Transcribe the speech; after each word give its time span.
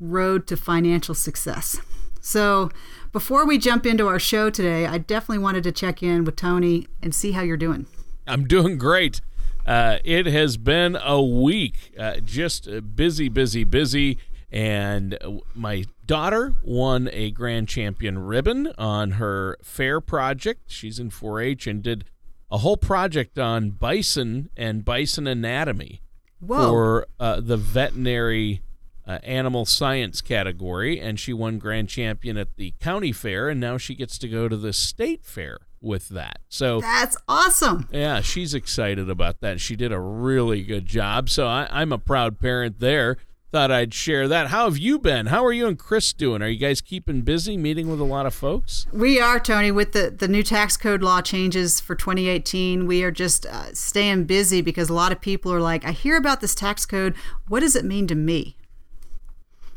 road 0.00 0.46
to 0.46 0.56
financial 0.56 1.14
success. 1.14 1.80
So, 2.20 2.70
before 3.12 3.46
we 3.46 3.56
jump 3.56 3.86
into 3.86 4.08
our 4.08 4.18
show 4.18 4.50
today, 4.50 4.84
I 4.84 4.98
definitely 4.98 5.38
wanted 5.38 5.62
to 5.64 5.72
check 5.72 6.02
in 6.02 6.24
with 6.24 6.36
Tony 6.36 6.86
and 7.00 7.14
see 7.14 7.32
how 7.32 7.42
you're 7.42 7.56
doing. 7.56 7.86
I'm 8.26 8.46
doing 8.46 8.78
great. 8.78 9.20
Uh, 9.66 9.98
it 10.04 10.26
has 10.26 10.56
been 10.56 10.96
a 11.02 11.20
week, 11.20 11.92
uh, 11.98 12.20
just 12.24 12.68
busy, 12.94 13.28
busy, 13.28 13.64
busy. 13.64 14.18
And 14.52 15.18
my 15.54 15.84
daughter 16.06 16.54
won 16.62 17.10
a 17.12 17.32
grand 17.32 17.68
champion 17.68 18.18
ribbon 18.18 18.72
on 18.78 19.12
her 19.12 19.58
fair 19.62 20.00
project. 20.00 20.70
She's 20.70 21.00
in 21.00 21.10
4 21.10 21.40
H 21.40 21.66
and 21.66 21.82
did 21.82 22.04
a 22.48 22.58
whole 22.58 22.76
project 22.76 23.40
on 23.40 23.70
bison 23.70 24.50
and 24.56 24.84
bison 24.84 25.26
anatomy 25.26 26.00
Whoa. 26.38 26.68
for 26.68 27.06
uh, 27.18 27.40
the 27.40 27.56
veterinary 27.56 28.62
uh, 29.04 29.18
animal 29.24 29.66
science 29.66 30.20
category. 30.20 31.00
And 31.00 31.18
she 31.18 31.32
won 31.32 31.58
grand 31.58 31.88
champion 31.88 32.36
at 32.36 32.56
the 32.56 32.72
county 32.80 33.10
fair. 33.10 33.48
And 33.48 33.60
now 33.60 33.78
she 33.78 33.96
gets 33.96 34.16
to 34.18 34.28
go 34.28 34.48
to 34.48 34.56
the 34.56 34.72
state 34.72 35.24
fair 35.24 35.58
with 35.86 36.08
that. 36.10 36.40
So 36.48 36.80
that's 36.80 37.16
awesome. 37.28 37.88
Yeah, 37.92 38.20
she's 38.20 38.52
excited 38.52 39.08
about 39.08 39.40
that. 39.40 39.60
She 39.60 39.76
did 39.76 39.92
a 39.92 40.00
really 40.00 40.62
good 40.62 40.86
job. 40.86 41.30
So 41.30 41.46
I, 41.46 41.68
I'm 41.70 41.92
a 41.92 41.98
proud 41.98 42.38
parent 42.38 42.80
there. 42.80 43.16
Thought 43.52 43.70
I'd 43.70 43.94
share 43.94 44.26
that. 44.28 44.48
How 44.48 44.64
have 44.64 44.76
you 44.76 44.98
been? 44.98 45.26
How 45.26 45.44
are 45.44 45.52
you 45.52 45.68
and 45.68 45.78
Chris 45.78 46.12
doing? 46.12 46.42
Are 46.42 46.48
you 46.48 46.58
guys 46.58 46.80
keeping 46.80 47.22
busy, 47.22 47.56
meeting 47.56 47.88
with 47.88 48.00
a 48.00 48.04
lot 48.04 48.26
of 48.26 48.34
folks? 48.34 48.86
We 48.92 49.20
are, 49.20 49.38
Tony, 49.38 49.70
with 49.70 49.92
the, 49.92 50.10
the 50.10 50.26
new 50.28 50.42
tax 50.42 50.76
code 50.76 51.00
law 51.00 51.22
changes 51.22 51.80
for 51.80 51.94
2018. 51.94 52.86
We 52.86 53.04
are 53.04 53.12
just 53.12 53.46
uh, 53.46 53.72
staying 53.72 54.24
busy 54.24 54.62
because 54.62 54.90
a 54.90 54.94
lot 54.94 55.12
of 55.12 55.20
people 55.20 55.52
are 55.52 55.60
like, 55.60 55.84
I 55.86 55.92
hear 55.92 56.16
about 56.16 56.40
this 56.40 56.56
tax 56.56 56.84
code. 56.84 57.14
What 57.46 57.60
does 57.60 57.76
it 57.76 57.84
mean 57.84 58.08
to 58.08 58.16
me? 58.16 58.56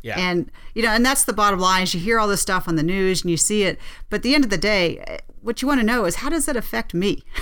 Yeah. 0.02 0.18
And 0.18 0.50
you 0.74 0.82
know, 0.82 0.90
and 0.90 1.04
that's 1.04 1.24
the 1.24 1.32
bottom 1.32 1.60
line 1.60 1.82
is 1.82 1.94
you 1.94 2.00
hear 2.00 2.18
all 2.18 2.28
this 2.28 2.40
stuff 2.40 2.68
on 2.68 2.76
the 2.76 2.82
news 2.82 3.22
and 3.22 3.30
you 3.30 3.36
see 3.36 3.62
it, 3.64 3.78
but 4.08 4.16
at 4.16 4.22
the 4.22 4.34
end 4.34 4.44
of 4.44 4.50
the 4.50 4.58
day, 4.58 5.20
what 5.42 5.62
you 5.62 5.68
want 5.68 5.80
to 5.80 5.86
know 5.86 6.04
is 6.04 6.16
how 6.16 6.28
does 6.28 6.46
that 6.46 6.56
affect 6.56 6.94
me? 6.94 7.22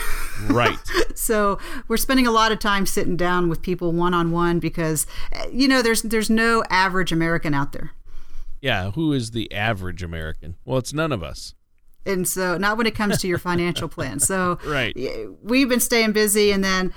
Right. 0.47 0.78
so 1.16 1.59
we're 1.88 1.97
spending 1.97 2.28
a 2.28 2.31
lot 2.31 2.53
of 2.53 2.60
time 2.60 2.86
sitting 2.86 3.16
down 3.16 3.48
with 3.48 3.60
people 3.60 3.91
one 3.91 4.14
on 4.14 4.31
one 4.31 4.60
because 4.60 5.04
you 5.53 5.66
know 5.66 5.82
there's 5.82 6.03
there's 6.03 6.31
no 6.31 6.62
average 6.70 7.10
American 7.10 7.54
out 7.54 7.72
there. 7.72 7.91
Yeah, 8.60 8.92
who 8.92 9.12
is 9.12 9.32
the 9.32 9.53
average 9.53 10.00
American? 10.00 10.54
Well, 10.64 10.78
it's 10.78 10.92
none 10.92 11.10
of 11.10 11.25
us. 11.25 11.54
And 12.06 12.26
so 12.26 12.56
not 12.56 12.78
when 12.78 12.86
it 12.86 12.94
comes 12.94 13.19
to 13.19 13.26
your 13.28 13.38
financial 13.38 13.88
plan. 13.88 14.20
So 14.20 14.59
right. 14.65 14.97
we've 15.42 15.69
been 15.69 15.80
staying 15.80 16.12
busy 16.12 16.53
and 16.53 16.62
then 16.62 16.94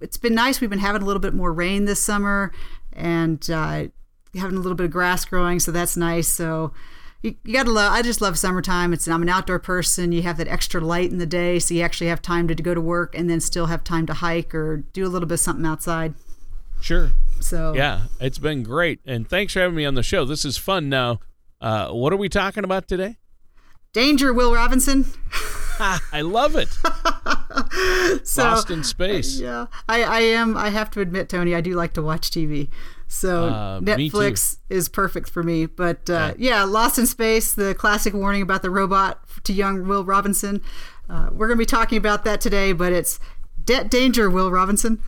it's 0.00 0.16
been 0.16 0.34
nice 0.34 0.60
we've 0.60 0.68
been 0.68 0.80
having 0.80 1.02
a 1.02 1.04
little 1.04 1.20
bit 1.20 1.34
more 1.34 1.52
rain 1.52 1.84
this 1.84 2.02
summer 2.02 2.52
and 2.92 3.48
uh, 3.48 3.86
having 4.34 4.56
a 4.56 4.60
little 4.60 4.74
bit 4.74 4.86
of 4.86 4.90
grass 4.90 5.24
growing 5.24 5.60
so 5.60 5.70
that's 5.70 5.96
nice. 5.96 6.26
So 6.26 6.72
you, 7.22 7.34
you 7.44 7.52
gotta 7.54 7.70
love 7.70 7.92
i 7.92 8.02
just 8.02 8.20
love 8.20 8.38
summertime 8.38 8.92
it's 8.92 9.08
i'm 9.08 9.22
an 9.22 9.28
outdoor 9.28 9.58
person 9.58 10.12
you 10.12 10.22
have 10.22 10.36
that 10.36 10.48
extra 10.48 10.80
light 10.80 11.10
in 11.10 11.18
the 11.18 11.26
day 11.26 11.58
so 11.58 11.74
you 11.74 11.82
actually 11.82 12.06
have 12.08 12.20
time 12.22 12.46
to, 12.48 12.54
to 12.54 12.62
go 12.62 12.74
to 12.74 12.80
work 12.80 13.16
and 13.16 13.28
then 13.30 13.40
still 13.40 13.66
have 13.66 13.82
time 13.82 14.06
to 14.06 14.14
hike 14.14 14.54
or 14.54 14.78
do 14.92 15.04
a 15.06 15.08
little 15.08 15.26
bit 15.26 15.34
of 15.34 15.40
something 15.40 15.66
outside 15.66 16.14
Sure. 16.80 17.10
so 17.40 17.72
Yeah, 17.74 18.02
it's 18.20 18.38
been 18.38 18.62
great. 18.62 19.00
And 19.06 19.26
thanks 19.28 19.54
for 19.54 19.60
having 19.60 19.76
me 19.76 19.86
on 19.86 19.94
the 19.94 20.02
show. 20.02 20.26
This 20.26 20.44
is 20.44 20.58
fun 20.58 20.90
now. 20.90 21.20
Uh, 21.58 21.88
what 21.88 22.12
are 22.12 22.16
we 22.18 22.28
talking 22.28 22.64
about 22.64 22.86
today? 22.86 23.16
danger 23.94 24.32
will 24.34 24.52
robinson 24.54 25.06
I 25.80 26.20
love 26.22 26.54
it. 26.56 26.68
so 28.26 28.42
Lost 28.42 28.70
in 28.70 28.84
space. 28.84 29.40
yeah 29.40 29.66
I, 29.88 30.02
I 30.02 30.20
am 30.20 30.56
i 30.56 30.68
have 30.70 30.90
to 30.92 31.00
admit 31.00 31.28
tony 31.30 31.54
i 31.54 31.60
do 31.62 31.74
like 31.74 31.94
to 31.94 32.02
watch 32.02 32.30
tv 32.30 32.68
so 33.08 33.44
Uh, 33.46 33.80
netflix 33.80 34.58
is 34.68 34.88
perfect 34.88 35.28
for 35.28 35.42
me 35.42 35.66
but 35.66 36.08
uh, 36.10 36.34
yeah 36.38 36.64
lost 36.64 36.98
in 36.98 37.06
space 37.06 37.52
the 37.52 37.74
classic 37.74 38.14
warning 38.14 38.42
about 38.42 38.62
the 38.62 38.70
robot 38.70 39.20
to 39.44 39.52
young 39.52 39.86
will 39.86 40.04
robinson 40.04 40.60
uh, 41.08 41.28
we're 41.32 41.46
going 41.46 41.56
to 41.58 41.62
be 41.62 41.66
talking 41.66 41.98
about 41.98 42.24
that 42.24 42.40
today 42.40 42.72
but 42.72 42.92
it's 42.92 43.20
debt 43.64 43.90
danger 43.90 44.28
will 44.28 44.50
robinson 44.50 45.00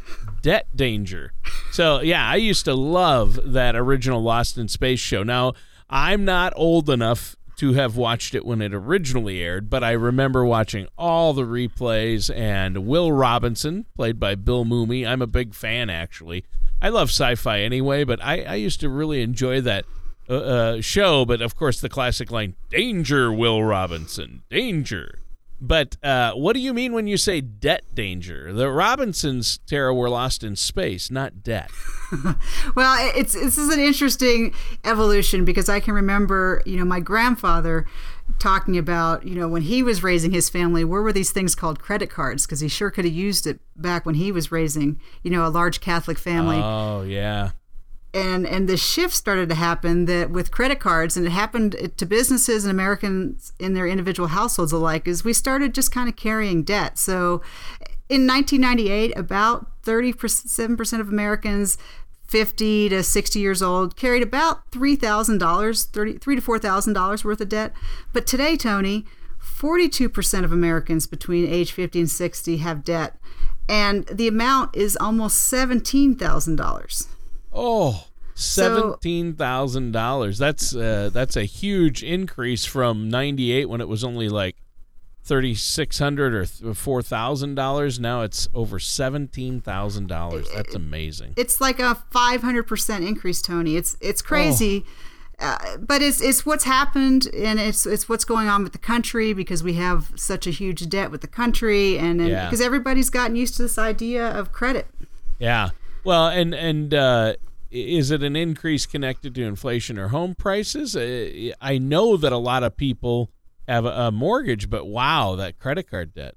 Debt 0.42 0.66
Danger. 0.74 1.32
So, 1.72 2.00
yeah, 2.00 2.24
I 2.26 2.36
used 2.36 2.64
to 2.66 2.74
love 2.74 3.40
that 3.52 3.74
original 3.74 4.22
Lost 4.22 4.56
in 4.56 4.68
Space 4.68 5.00
show. 5.00 5.22
Now, 5.22 5.54
I'm 5.90 6.24
not 6.24 6.52
old 6.56 6.88
enough 6.88 7.36
to 7.56 7.72
have 7.72 7.96
watched 7.96 8.34
it 8.36 8.46
when 8.46 8.62
it 8.62 8.72
originally 8.72 9.42
aired, 9.42 9.68
but 9.68 9.82
I 9.82 9.90
remember 9.92 10.44
watching 10.44 10.86
all 10.96 11.32
the 11.32 11.42
replays 11.42 12.32
and 12.34 12.86
Will 12.86 13.10
Robinson, 13.10 13.86
played 13.96 14.20
by 14.20 14.36
Bill 14.36 14.64
Mumy. 14.64 15.06
I'm 15.06 15.22
a 15.22 15.26
big 15.26 15.54
fan, 15.54 15.90
actually. 15.90 16.44
I 16.80 16.88
love 16.90 17.08
sci 17.08 17.34
fi 17.34 17.60
anyway, 17.60 18.04
but 18.04 18.22
I, 18.22 18.42
I 18.42 18.54
used 18.54 18.80
to 18.80 18.88
really 18.88 19.22
enjoy 19.22 19.60
that 19.62 19.84
uh, 20.28 20.34
uh, 20.34 20.80
show. 20.80 21.24
But 21.24 21.40
of 21.40 21.56
course, 21.56 21.80
the 21.80 21.88
classic 21.88 22.30
line 22.30 22.54
Danger, 22.70 23.32
Will 23.32 23.62
Robinson, 23.62 24.42
danger. 24.50 25.18
But 25.60 25.96
uh, 26.04 26.32
what 26.34 26.52
do 26.52 26.60
you 26.60 26.72
mean 26.72 26.92
when 26.92 27.08
you 27.08 27.16
say 27.16 27.40
debt 27.40 27.82
danger? 27.92 28.52
The 28.52 28.70
Robinsons, 28.70 29.58
Tara, 29.66 29.92
were 29.92 30.08
lost 30.08 30.44
in 30.44 30.54
space, 30.54 31.10
not 31.10 31.42
debt. 31.42 31.70
Well, 32.74 33.12
it's 33.14 33.34
this 33.34 33.58
is 33.58 33.68
an 33.68 33.80
interesting 33.80 34.54
evolution 34.82 35.44
because 35.44 35.68
I 35.68 35.78
can 35.78 35.92
remember, 35.92 36.62
you 36.64 36.78
know, 36.78 36.84
my 36.86 37.00
grandfather 37.00 37.84
talking 38.38 38.78
about, 38.78 39.26
you 39.26 39.34
know, 39.34 39.48
when 39.48 39.62
he 39.62 39.82
was 39.82 40.02
raising 40.02 40.30
his 40.32 40.48
family, 40.48 40.84
where 40.84 41.02
were 41.02 41.12
these 41.12 41.30
things 41.30 41.54
called 41.54 41.80
credit 41.80 42.10
cards? 42.10 42.46
Because 42.46 42.60
he 42.60 42.68
sure 42.68 42.90
could 42.90 43.04
have 43.04 43.14
used 43.14 43.46
it 43.46 43.60
back 43.76 44.06
when 44.06 44.14
he 44.14 44.32
was 44.32 44.52
raising, 44.52 45.00
you 45.22 45.30
know, 45.30 45.46
a 45.46 45.48
large 45.48 45.80
Catholic 45.80 46.18
family. 46.18 46.58
Oh, 46.62 47.02
yeah. 47.02 47.50
and 48.14 48.46
and 48.46 48.68
the 48.68 48.76
shift 48.76 49.14
started 49.14 49.48
to 49.50 49.54
happen 49.54 50.06
that 50.06 50.30
with 50.30 50.50
credit 50.50 50.80
cards, 50.80 51.16
and 51.16 51.26
it 51.26 51.30
happened 51.30 51.92
to 51.96 52.06
businesses 52.06 52.64
and 52.64 52.70
Americans 52.70 53.52
in 53.58 53.74
their 53.74 53.86
individual 53.86 54.28
households 54.28 54.72
alike, 54.72 55.06
is 55.06 55.24
we 55.24 55.32
started 55.32 55.74
just 55.74 55.92
kind 55.92 56.08
of 56.08 56.16
carrying 56.16 56.62
debt. 56.62 56.98
So, 56.98 57.42
in 58.08 58.26
1998, 58.26 59.16
about 59.16 59.70
37 59.82 60.76
percent 60.76 61.02
of 61.02 61.08
Americans 61.08 61.76
50 62.28 62.90
to 62.90 63.02
60 63.02 63.38
years 63.38 63.62
old 63.62 63.96
carried 63.96 64.22
about 64.22 64.70
$3,000, 64.70 65.86
30, 65.86 66.18
three 66.18 66.36
to 66.36 66.42
$4,000 66.42 67.24
worth 67.24 67.40
of 67.40 67.48
debt. 67.48 67.72
But 68.12 68.26
today, 68.26 68.56
Tony, 68.56 69.06
42% 69.42 70.44
of 70.44 70.52
Americans 70.52 71.06
between 71.06 71.46
age 71.46 71.72
50 71.72 72.00
and 72.00 72.10
60 72.10 72.58
have 72.58 72.84
debt, 72.84 73.16
and 73.68 74.06
the 74.06 74.28
amount 74.28 74.76
is 74.76 74.96
almost 75.00 75.52
$17,000. 75.52 77.08
Oh, 77.50 78.04
seventeen 78.34 79.34
thousand 79.34 79.92
dollars. 79.92 80.38
That's 80.38 80.74
uh, 80.74 81.10
that's 81.12 81.36
a 81.36 81.44
huge 81.44 82.04
increase 82.04 82.64
from 82.64 83.08
ninety 83.08 83.52
eight 83.52 83.68
when 83.68 83.80
it 83.80 83.88
was 83.88 84.04
only 84.04 84.28
like 84.28 84.56
thirty 85.28 85.54
six 85.54 85.98
hundred 85.98 86.34
or 86.34 86.74
four 86.74 87.02
thousand 87.02 87.54
dollars. 87.54 88.00
Now 88.00 88.22
it's 88.22 88.48
over 88.54 88.78
seventeen 88.78 89.60
thousand 89.60 90.08
dollars. 90.08 90.48
That's 90.54 90.74
amazing. 90.74 91.34
It's 91.36 91.60
like 91.60 91.78
a 91.78 91.94
five 92.10 92.42
hundred 92.42 92.64
percent 92.64 93.04
increase, 93.04 93.42
Tony. 93.42 93.76
It's 93.76 93.96
it's 94.00 94.22
crazy. 94.22 94.84
Oh. 94.86 94.92
Uh, 95.40 95.76
but 95.76 96.02
it's 96.02 96.20
it's 96.20 96.44
what's 96.44 96.64
happened 96.64 97.28
and 97.32 97.60
it's 97.60 97.86
it's 97.86 98.08
what's 98.08 98.24
going 98.24 98.48
on 98.48 98.64
with 98.64 98.72
the 98.72 98.78
country 98.78 99.32
because 99.32 99.62
we 99.62 99.74
have 99.74 100.10
such 100.16 100.48
a 100.48 100.50
huge 100.50 100.88
debt 100.88 101.12
with 101.12 101.20
the 101.20 101.28
country 101.28 101.96
and, 101.96 102.20
and 102.20 102.30
yeah. 102.30 102.46
because 102.46 102.60
everybody's 102.60 103.08
gotten 103.08 103.36
used 103.36 103.54
to 103.54 103.62
this 103.62 103.78
idea 103.78 104.30
of 104.30 104.50
credit. 104.50 104.88
Yeah. 105.38 105.70
Well, 106.02 106.26
and 106.26 106.54
and 106.54 106.92
uh, 106.92 107.34
is 107.70 108.10
it 108.10 108.22
an 108.24 108.34
increase 108.34 108.86
connected 108.86 109.34
to 109.36 109.42
inflation 109.44 109.96
or 109.98 110.08
home 110.08 110.34
prices? 110.34 110.96
Uh, 110.96 111.52
I 111.60 111.78
know 111.78 112.16
that 112.16 112.32
a 112.32 112.38
lot 112.38 112.64
of 112.64 112.76
people 112.76 113.30
have 113.68 113.84
a, 113.84 113.90
a 113.90 114.12
mortgage, 114.12 114.70
but 114.70 114.86
wow, 114.86 115.36
that 115.36 115.58
credit 115.58 115.90
card 115.90 116.14
debt. 116.14 116.34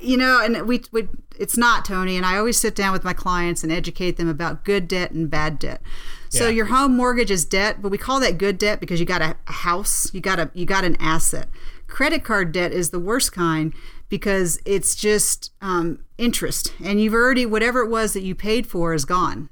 You 0.00 0.16
know, 0.16 0.40
and 0.42 0.66
we, 0.66 0.82
we 0.90 1.08
it's 1.38 1.56
not 1.56 1.84
Tony, 1.84 2.16
and 2.16 2.26
I 2.26 2.36
always 2.36 2.58
sit 2.58 2.74
down 2.74 2.92
with 2.92 3.04
my 3.04 3.12
clients 3.12 3.62
and 3.62 3.72
educate 3.72 4.16
them 4.16 4.28
about 4.28 4.64
good 4.64 4.88
debt 4.88 5.12
and 5.12 5.30
bad 5.30 5.58
debt. 5.58 5.80
So 6.28 6.44
yeah. 6.44 6.50
your 6.50 6.66
home 6.66 6.96
mortgage 6.96 7.30
is 7.30 7.44
debt, 7.44 7.82
but 7.82 7.90
we 7.90 7.98
call 7.98 8.18
that 8.20 8.38
good 8.38 8.58
debt 8.58 8.80
because 8.80 8.98
you 8.98 9.06
got 9.06 9.22
a 9.22 9.36
house, 9.44 10.12
you 10.12 10.20
got 10.20 10.38
a 10.40 10.50
you 10.54 10.66
got 10.66 10.84
an 10.84 10.96
asset. 10.98 11.48
Credit 11.86 12.24
card 12.24 12.52
debt 12.52 12.72
is 12.72 12.90
the 12.90 12.98
worst 12.98 13.32
kind 13.32 13.72
because 14.08 14.58
it's 14.64 14.94
just 14.94 15.52
um, 15.60 16.04
interest, 16.18 16.74
and 16.82 17.00
you've 17.00 17.14
already 17.14 17.46
whatever 17.46 17.80
it 17.82 17.90
was 17.90 18.14
that 18.14 18.22
you 18.22 18.34
paid 18.34 18.66
for 18.66 18.94
is 18.94 19.04
gone, 19.04 19.48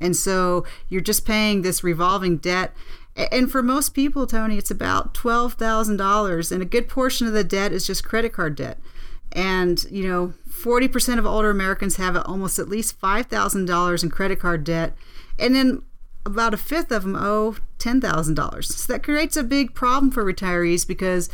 and 0.00 0.16
so 0.16 0.64
you're 0.88 1.00
just 1.00 1.24
paying 1.24 1.62
this 1.62 1.82
revolving 1.82 2.36
debt 2.36 2.74
and 3.16 3.50
for 3.50 3.62
most 3.62 3.90
people, 3.90 4.26
Tony, 4.26 4.56
it's 4.56 4.70
about 4.70 5.14
$12,000. 5.14 6.52
And 6.52 6.62
a 6.62 6.66
good 6.66 6.88
portion 6.88 7.26
of 7.26 7.32
the 7.32 7.44
debt 7.44 7.72
is 7.72 7.86
just 7.86 8.04
credit 8.04 8.32
card 8.32 8.56
debt. 8.56 8.78
And, 9.32 9.84
you 9.90 10.08
know, 10.08 10.34
40% 10.48 11.18
of 11.18 11.26
older 11.26 11.50
Americans 11.50 11.96
have 11.96 12.16
almost 12.16 12.58
at 12.58 12.68
least 12.68 13.00
$5,000 13.00 14.02
in 14.02 14.10
credit 14.10 14.40
card 14.40 14.64
debt. 14.64 14.94
And 15.38 15.54
then 15.54 15.82
about 16.24 16.54
a 16.54 16.58
fifth 16.58 16.92
of 16.92 17.02
them 17.02 17.16
owe 17.16 17.56
$10,000. 17.78 18.64
So 18.64 18.92
that 18.92 19.02
creates 19.02 19.36
a 19.36 19.42
big 19.42 19.74
problem 19.74 20.10
for 20.10 20.24
retirees 20.24 20.86
because 20.86 21.28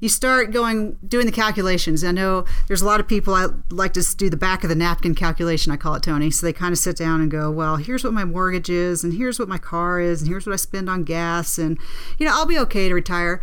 you 0.00 0.08
start 0.08 0.52
going 0.52 0.98
doing 1.06 1.26
the 1.26 1.32
calculations. 1.32 2.04
I 2.04 2.12
know 2.12 2.44
there's 2.68 2.82
a 2.82 2.86
lot 2.86 3.00
of 3.00 3.08
people 3.08 3.34
I 3.34 3.46
like 3.70 3.92
to 3.94 4.16
do 4.16 4.28
the 4.28 4.36
back 4.36 4.62
of 4.62 4.68
the 4.68 4.74
napkin 4.74 5.14
calculation. 5.14 5.72
I 5.72 5.76
call 5.76 5.94
it 5.94 6.02
Tony. 6.02 6.30
So 6.30 6.46
they 6.46 6.52
kind 6.52 6.72
of 6.72 6.78
sit 6.78 6.96
down 6.96 7.20
and 7.20 7.30
go, 7.30 7.50
well, 7.50 7.76
here's 7.76 8.04
what 8.04 8.12
my 8.12 8.24
mortgage 8.24 8.70
is, 8.70 9.04
and 9.04 9.14
here's 9.14 9.38
what 9.38 9.48
my 9.48 9.58
car 9.58 10.00
is, 10.00 10.22
and 10.22 10.28
here's 10.28 10.46
what 10.46 10.52
I 10.52 10.56
spend 10.56 10.88
on 10.90 11.04
gas, 11.04 11.58
and 11.58 11.78
you 12.18 12.26
know 12.26 12.32
I'll 12.34 12.46
be 12.46 12.58
okay 12.60 12.88
to 12.88 12.94
retire. 12.94 13.40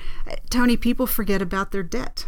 Tony, 0.50 0.78
people 0.78 1.08
forget 1.08 1.42
about 1.42 1.72
their 1.72 1.84
debt. 1.84 2.26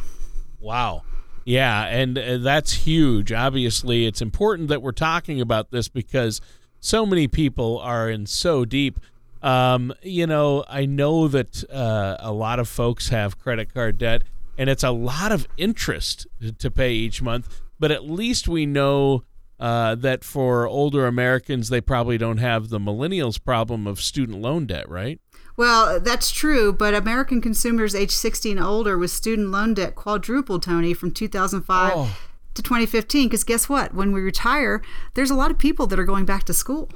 Wow. 0.60 1.04
Yeah, 1.46 1.86
and 1.88 2.18
uh, 2.18 2.38
that's 2.38 2.72
huge. 2.72 3.32
Obviously, 3.32 4.06
it's 4.06 4.22
important 4.22 4.70
that 4.70 4.82
we're 4.82 4.94
talking 4.94 5.42
about 5.42 5.72
this 5.72 5.90
because 5.90 6.40
so 6.80 7.06
many 7.06 7.28
people 7.28 7.80
are 7.80 8.10
in 8.10 8.26
so 8.26 8.66
deep. 8.66 9.00
Um, 9.44 9.94
you 10.02 10.26
know, 10.26 10.64
I 10.70 10.86
know 10.86 11.28
that 11.28 11.70
uh, 11.70 12.16
a 12.20 12.32
lot 12.32 12.60
of 12.60 12.70
folks 12.70 13.10
have 13.10 13.38
credit 13.38 13.74
card 13.74 13.98
debt, 13.98 14.24
and 14.58 14.70
it's 14.70 14.84
a 14.84 14.92
lot 14.92 15.34
of 15.34 15.48
interest 15.58 16.26
to 16.58 16.72
pay 16.72 16.94
each 16.94 17.22
month. 17.22 17.62
But 17.78 17.92
at 17.92 18.10
least 18.10 18.48
we 18.48 18.66
know 18.66 19.26
uh, 19.60 19.96
that 19.96 20.24
for 20.24 20.66
older 20.66 21.06
Americans, 21.06 21.68
they 21.68 21.82
probably 21.82 22.18
don't 22.18 22.38
have 22.38 22.70
the 22.70 22.80
millennials 22.80 23.44
problem 23.44 23.86
of 23.86 24.00
student 24.00 24.40
loan 24.40 24.66
debt, 24.66 24.88
right? 24.88 25.20
Well, 25.58 26.00
that's 26.00 26.32
true, 26.32 26.72
but 26.72 26.96
American 26.96 27.42
consumers 27.42 27.94
age 27.94 28.12
60 28.12 28.52
and 28.52 28.60
older 28.60 28.98
with 28.98 29.12
student 29.12 29.50
loan 29.50 29.74
debt 29.74 29.94
quadrupled, 29.94 30.64
Tony, 30.64 30.94
from 30.94 31.12
2005 31.12 31.92
oh. 31.94 32.18
to 32.54 32.64
2015. 32.64 33.28
Because 33.28 33.44
guess 33.44 33.68
what? 33.68 33.94
When 33.94 34.14
we 34.14 34.22
retire, 34.22 34.82
there's 35.16 35.30
a 35.30 35.36
lot 35.36 35.52
of 35.52 35.60
people 35.60 35.86
that 35.88 36.00
are 36.00 36.06
going 36.06 36.26
back 36.26 36.46
to 36.46 36.54
school. 36.54 36.90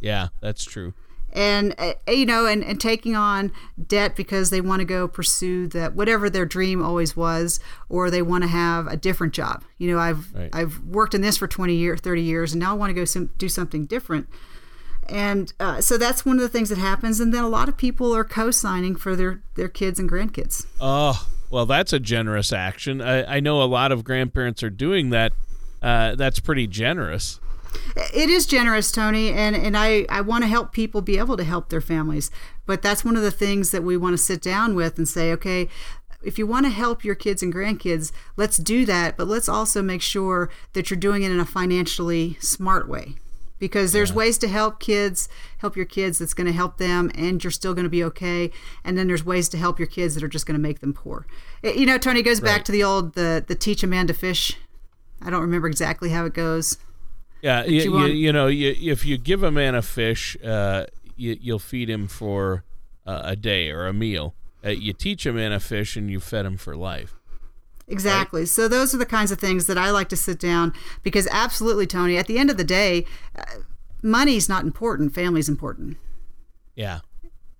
Yeah, 0.00 0.28
that's 0.40 0.64
true 0.64 0.94
and 1.32 1.74
uh, 1.78 1.92
you 2.08 2.26
know 2.26 2.46
and, 2.46 2.64
and 2.64 2.80
taking 2.80 3.14
on 3.14 3.52
debt 3.86 4.16
because 4.16 4.50
they 4.50 4.60
want 4.60 4.80
to 4.80 4.84
go 4.84 5.06
pursue 5.06 5.66
that 5.68 5.94
whatever 5.94 6.28
their 6.28 6.46
dream 6.46 6.82
always 6.82 7.16
was 7.16 7.60
or 7.88 8.10
they 8.10 8.22
want 8.22 8.42
to 8.42 8.48
have 8.48 8.86
a 8.86 8.96
different 8.96 9.32
job. 9.32 9.64
You 9.78 9.92
know 9.92 9.98
i've 9.98 10.32
right. 10.34 10.50
i've 10.52 10.80
worked 10.84 11.14
in 11.14 11.20
this 11.20 11.36
for 11.36 11.46
20 11.46 11.74
years 11.74 12.00
30 12.00 12.22
years 12.22 12.52
and 12.52 12.60
now 12.60 12.72
i 12.72 12.74
want 12.74 12.90
to 12.90 12.94
go 12.94 13.04
some, 13.04 13.30
do 13.38 13.48
something 13.48 13.86
different. 13.86 14.28
And 15.08 15.52
uh, 15.58 15.80
so 15.80 15.98
that's 15.98 16.24
one 16.24 16.36
of 16.36 16.42
the 16.42 16.48
things 16.48 16.68
that 16.68 16.78
happens 16.78 17.18
and 17.18 17.34
then 17.34 17.42
a 17.42 17.48
lot 17.48 17.68
of 17.68 17.76
people 17.76 18.14
are 18.14 18.24
co-signing 18.24 18.96
for 18.96 19.16
their 19.16 19.42
their 19.54 19.68
kids 19.68 19.98
and 19.98 20.10
grandkids. 20.10 20.66
Oh 20.80 21.28
well 21.50 21.66
that's 21.66 21.92
a 21.92 22.00
generous 22.00 22.52
action. 22.52 23.00
I, 23.00 23.36
I 23.36 23.40
know 23.40 23.62
a 23.62 23.64
lot 23.64 23.92
of 23.92 24.04
grandparents 24.04 24.62
are 24.62 24.70
doing 24.70 25.10
that. 25.10 25.32
Uh, 25.82 26.14
that's 26.14 26.40
pretty 26.40 26.66
generous 26.66 27.40
it 28.14 28.30
is 28.30 28.46
generous, 28.46 28.90
Tony, 28.92 29.32
and, 29.32 29.54
and 29.56 29.76
I, 29.76 30.06
I 30.08 30.20
want 30.20 30.44
to 30.44 30.48
help 30.48 30.72
people 30.72 31.02
be 31.02 31.18
able 31.18 31.36
to 31.36 31.44
help 31.44 31.68
their 31.68 31.80
families. 31.80 32.30
But 32.66 32.82
that's 32.82 33.04
one 33.04 33.16
of 33.16 33.22
the 33.22 33.30
things 33.30 33.70
that 33.70 33.82
we 33.82 33.96
want 33.96 34.14
to 34.14 34.22
sit 34.22 34.42
down 34.42 34.74
with 34.74 34.96
and 34.98 35.08
say, 35.08 35.32
okay, 35.32 35.68
if 36.22 36.38
you 36.38 36.46
want 36.46 36.66
to 36.66 36.70
help 36.70 37.04
your 37.04 37.14
kids 37.14 37.42
and 37.42 37.52
grandkids, 37.52 38.12
let's 38.36 38.56
do 38.56 38.84
that, 38.86 39.16
but 39.16 39.26
let's 39.26 39.48
also 39.48 39.82
make 39.82 40.02
sure 40.02 40.50
that 40.74 40.90
you're 40.90 41.00
doing 41.00 41.22
it 41.22 41.30
in 41.30 41.40
a 41.40 41.46
financially 41.46 42.36
smart 42.40 42.88
way. 42.88 43.14
Because 43.58 43.92
there's 43.92 44.10
yeah. 44.10 44.16
ways 44.16 44.38
to 44.38 44.48
help 44.48 44.80
kids, 44.80 45.28
help 45.58 45.76
your 45.76 45.84
kids 45.84 46.18
that's 46.18 46.32
going 46.32 46.46
to 46.46 46.52
help 46.52 46.78
them, 46.78 47.10
and 47.14 47.44
you're 47.44 47.50
still 47.50 47.74
going 47.74 47.84
to 47.84 47.90
be 47.90 48.02
okay. 48.04 48.50
And 48.84 48.96
then 48.96 49.06
there's 49.06 49.24
ways 49.24 49.50
to 49.50 49.58
help 49.58 49.78
your 49.78 49.86
kids 49.86 50.14
that 50.14 50.24
are 50.24 50.28
just 50.28 50.46
going 50.46 50.54
to 50.54 50.62
make 50.62 50.80
them 50.80 50.94
poor. 50.94 51.26
It, 51.62 51.76
you 51.76 51.84
know, 51.84 51.98
Tony 51.98 52.22
goes 52.22 52.40
right. 52.40 52.56
back 52.56 52.64
to 52.64 52.72
the 52.72 52.82
old 52.82 53.14
the 53.14 53.44
the 53.46 53.54
teach 53.54 53.82
a 53.82 53.86
man 53.86 54.06
to 54.06 54.14
fish. 54.14 54.56
I 55.20 55.28
don't 55.28 55.42
remember 55.42 55.68
exactly 55.68 56.08
how 56.08 56.24
it 56.24 56.32
goes. 56.32 56.78
Yeah, 57.42 57.64
you, 57.64 58.06
you, 58.06 58.32
know, 58.32 58.48
you, 58.48 58.92
if 58.92 59.04
you 59.04 59.16
give 59.16 59.42
a 59.42 59.50
man 59.50 59.74
a 59.74 59.82
fish, 59.82 60.36
uh, 60.44 60.86
you, 61.16 61.38
will 61.52 61.58
feed 61.58 61.88
him 61.88 62.06
for 62.06 62.64
uh, 63.06 63.22
a 63.24 63.36
day 63.36 63.70
or 63.70 63.86
a 63.86 63.92
meal. 63.92 64.34
Uh, 64.64 64.70
you 64.70 64.92
teach 64.92 65.24
a 65.24 65.32
man 65.32 65.52
a 65.52 65.60
fish, 65.60 65.96
and 65.96 66.10
you 66.10 66.20
fed 66.20 66.44
him 66.44 66.56
for 66.56 66.76
life. 66.76 67.14
Exactly. 67.88 68.42
Right? 68.42 68.48
So 68.48 68.68
those 68.68 68.94
are 68.94 68.98
the 68.98 69.06
kinds 69.06 69.30
of 69.30 69.38
things 69.38 69.66
that 69.66 69.76
I 69.76 69.90
like 69.90 70.08
to 70.10 70.16
sit 70.16 70.38
down 70.38 70.72
because 71.02 71.26
absolutely, 71.30 71.86
Tony. 71.86 72.16
At 72.16 72.26
the 72.26 72.38
end 72.38 72.50
of 72.50 72.56
the 72.56 72.64
day, 72.64 73.06
uh, 73.36 73.44
money's 74.02 74.48
not 74.48 74.64
important. 74.64 75.14
Family's 75.14 75.48
important. 75.48 75.96
Yeah. 76.74 77.00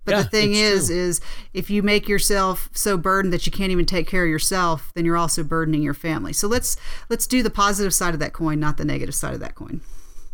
But 0.03 0.11
yeah, 0.11 0.21
the 0.23 0.29
thing 0.29 0.53
is, 0.55 0.87
true. 0.87 0.95
is 0.95 1.21
if 1.53 1.69
you 1.69 1.83
make 1.83 2.07
yourself 2.07 2.69
so 2.73 2.97
burdened 2.97 3.33
that 3.33 3.45
you 3.45 3.51
can't 3.51 3.71
even 3.71 3.85
take 3.85 4.07
care 4.07 4.23
of 4.23 4.29
yourself, 4.29 4.91
then 4.95 5.05
you're 5.05 5.17
also 5.17 5.43
burdening 5.43 5.83
your 5.83 5.93
family. 5.93 6.33
So 6.33 6.47
let's 6.47 6.75
let's 7.09 7.27
do 7.27 7.43
the 7.43 7.51
positive 7.51 7.93
side 7.93 8.13
of 8.13 8.19
that 8.19 8.33
coin, 8.33 8.59
not 8.59 8.77
the 8.77 8.85
negative 8.85 9.13
side 9.13 9.33
of 9.33 9.39
that 9.41 9.55
coin. 9.55 9.81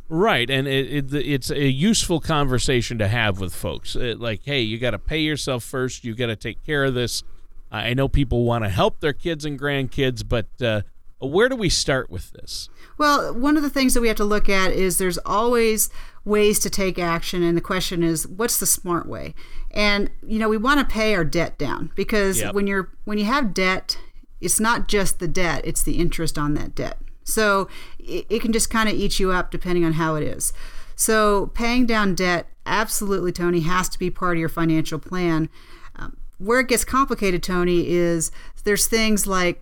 Right, 0.10 0.50
and 0.50 0.70
it, 0.70 1.14
it, 1.14 1.14
it's 1.14 1.52
a 1.52 1.68
useful 1.68 2.22
conversation 2.22 2.98
to 3.00 3.10
have 3.10 3.42
with 3.42 3.54
folks. 3.54 3.94
It, 3.94 4.22
like, 4.22 4.42
hey, 4.46 4.62
you 4.62 4.78
got 4.78 4.92
to 4.92 5.00
pay 5.00 5.20
yourself 5.20 5.66
first. 5.66 6.06
You 6.06 6.16
got 6.16 6.28
to 6.28 6.38
take 6.38 6.66
care 6.66 6.86
of 6.86 6.94
this. 6.94 7.24
I 7.70 7.94
know 7.94 8.08
people 8.08 8.46
want 8.46 8.64
to 8.64 8.70
help 8.70 9.02
their 9.02 9.12
kids 9.12 9.44
and 9.44 9.60
grandkids, 9.60 10.24
but 10.26 10.48
uh, 10.62 10.84
where 11.20 11.50
do 11.50 11.58
we 11.58 11.68
start 11.68 12.10
with 12.10 12.32
this? 12.32 12.70
Well, 12.98 13.34
one 13.34 13.58
of 13.58 13.64
the 13.64 13.70
things 13.70 13.94
that 13.94 14.02
we 14.02 14.08
have 14.08 14.18
to 14.18 14.24
look 14.24 14.48
at 14.48 14.72
is 14.72 14.98
there's 14.98 15.18
always 15.20 15.90
ways 16.24 16.60
to 16.60 16.70
take 16.70 16.98
action, 16.98 17.44
and 17.44 17.58
the 17.58 17.62
question 17.62 18.02
is, 18.02 18.26
what's 18.26 18.60
the 18.60 18.66
smart 18.66 19.08
way? 19.08 19.36
And 19.72 20.10
you 20.26 20.40
know, 20.40 20.50
we 20.50 20.58
want 20.58 20.80
to 20.80 20.86
pay 20.86 21.16
our 21.16 21.26
debt 21.26 21.58
down 21.58 21.92
because 21.96 22.40
yep. 22.40 22.54
when 22.54 22.68
you're 22.68 22.92
when 23.06 23.18
you 23.18 23.26
have 23.26 23.54
debt, 23.54 23.98
it's 24.42 24.60
not 24.60 24.88
just 24.88 25.20
the 25.20 25.28
debt; 25.28 25.62
it's 25.64 25.84
the 25.84 26.00
interest 26.00 26.38
on 26.38 26.54
that 26.56 26.76
debt. 26.76 26.98
So 27.24 27.68
it, 28.00 28.26
it 28.30 28.42
can 28.42 28.54
just 28.54 28.70
kind 28.70 28.88
of 28.88 28.96
eat 28.96 29.20
you 29.20 29.32
up 29.32 29.52
depending 29.52 29.84
on 29.84 29.94
how 29.94 30.16
it 30.16 30.24
is. 30.24 30.54
So 30.96 31.48
paying 31.54 31.86
down 31.86 32.16
debt, 32.16 32.48
absolutely, 32.66 33.32
Tony, 33.32 33.60
has 33.62 33.90
to 33.90 34.00
be 34.00 34.10
part 34.10 34.38
of 34.38 34.40
your 34.40 34.50
financial 34.50 34.98
plan. 34.98 35.50
Um, 35.96 36.18
where 36.40 36.60
it 36.60 36.68
gets 36.68 36.86
complicated, 36.86 37.44
Tony, 37.44 37.88
is 37.88 38.32
there's 38.64 38.88
things 38.88 39.28
like 39.28 39.62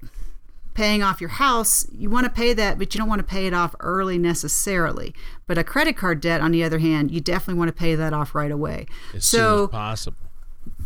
paying 0.75 1.01
off 1.01 1.19
your 1.19 1.31
house, 1.31 1.87
you 1.97 2.09
want 2.09 2.25
to 2.25 2.29
pay 2.29 2.53
that, 2.53 2.77
but 2.77 2.93
you 2.93 2.99
don't 2.99 3.07
want 3.07 3.19
to 3.19 3.25
pay 3.25 3.47
it 3.47 3.53
off 3.53 3.73
early 3.79 4.17
necessarily. 4.17 5.15
But 5.47 5.57
a 5.57 5.63
credit 5.63 5.97
card 5.97 6.21
debt, 6.21 6.41
on 6.41 6.51
the 6.51 6.63
other 6.63 6.79
hand, 6.79 7.11
you 7.11 7.21
definitely 7.21 7.57
want 7.57 7.69
to 7.69 7.73
pay 7.73 7.95
that 7.95 8.13
off 8.13 8.35
right 8.35 8.51
away. 8.51 8.85
As 9.13 9.25
so, 9.25 9.37
soon 9.37 9.63
as 9.63 9.69
possible. 9.69 10.17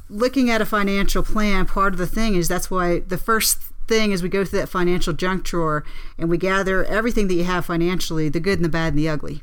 Looking 0.10 0.50
at 0.50 0.62
a 0.62 0.66
financial 0.66 1.24
plan, 1.24 1.66
part 1.66 1.94
of 1.94 2.00
the 2.00 2.08
thing 2.08 2.36
is 2.36 2.48
that's 2.48 2.72
why 2.72 3.00
the 3.00 3.18
first 3.18 3.60
thing 3.88 4.12
is 4.12 4.24
we 4.24 4.30
go 4.30 4.46
through 4.46 4.60
that 4.60 4.70
financial 4.70 5.14
junk 5.14 5.44
drawer 5.44 5.84
and 6.18 6.30
we 6.30 6.38
gather 6.38 6.86
everything 6.86 7.28
that 7.28 7.34
you 7.34 7.44
have 7.44 7.66
financially, 7.66 8.30
the 8.30 8.40
good 8.40 8.60
and 8.60 8.66
the 8.66 8.70
bad 8.70 8.94
and 8.94 9.00
the 9.00 9.10
ugly. 9.10 9.42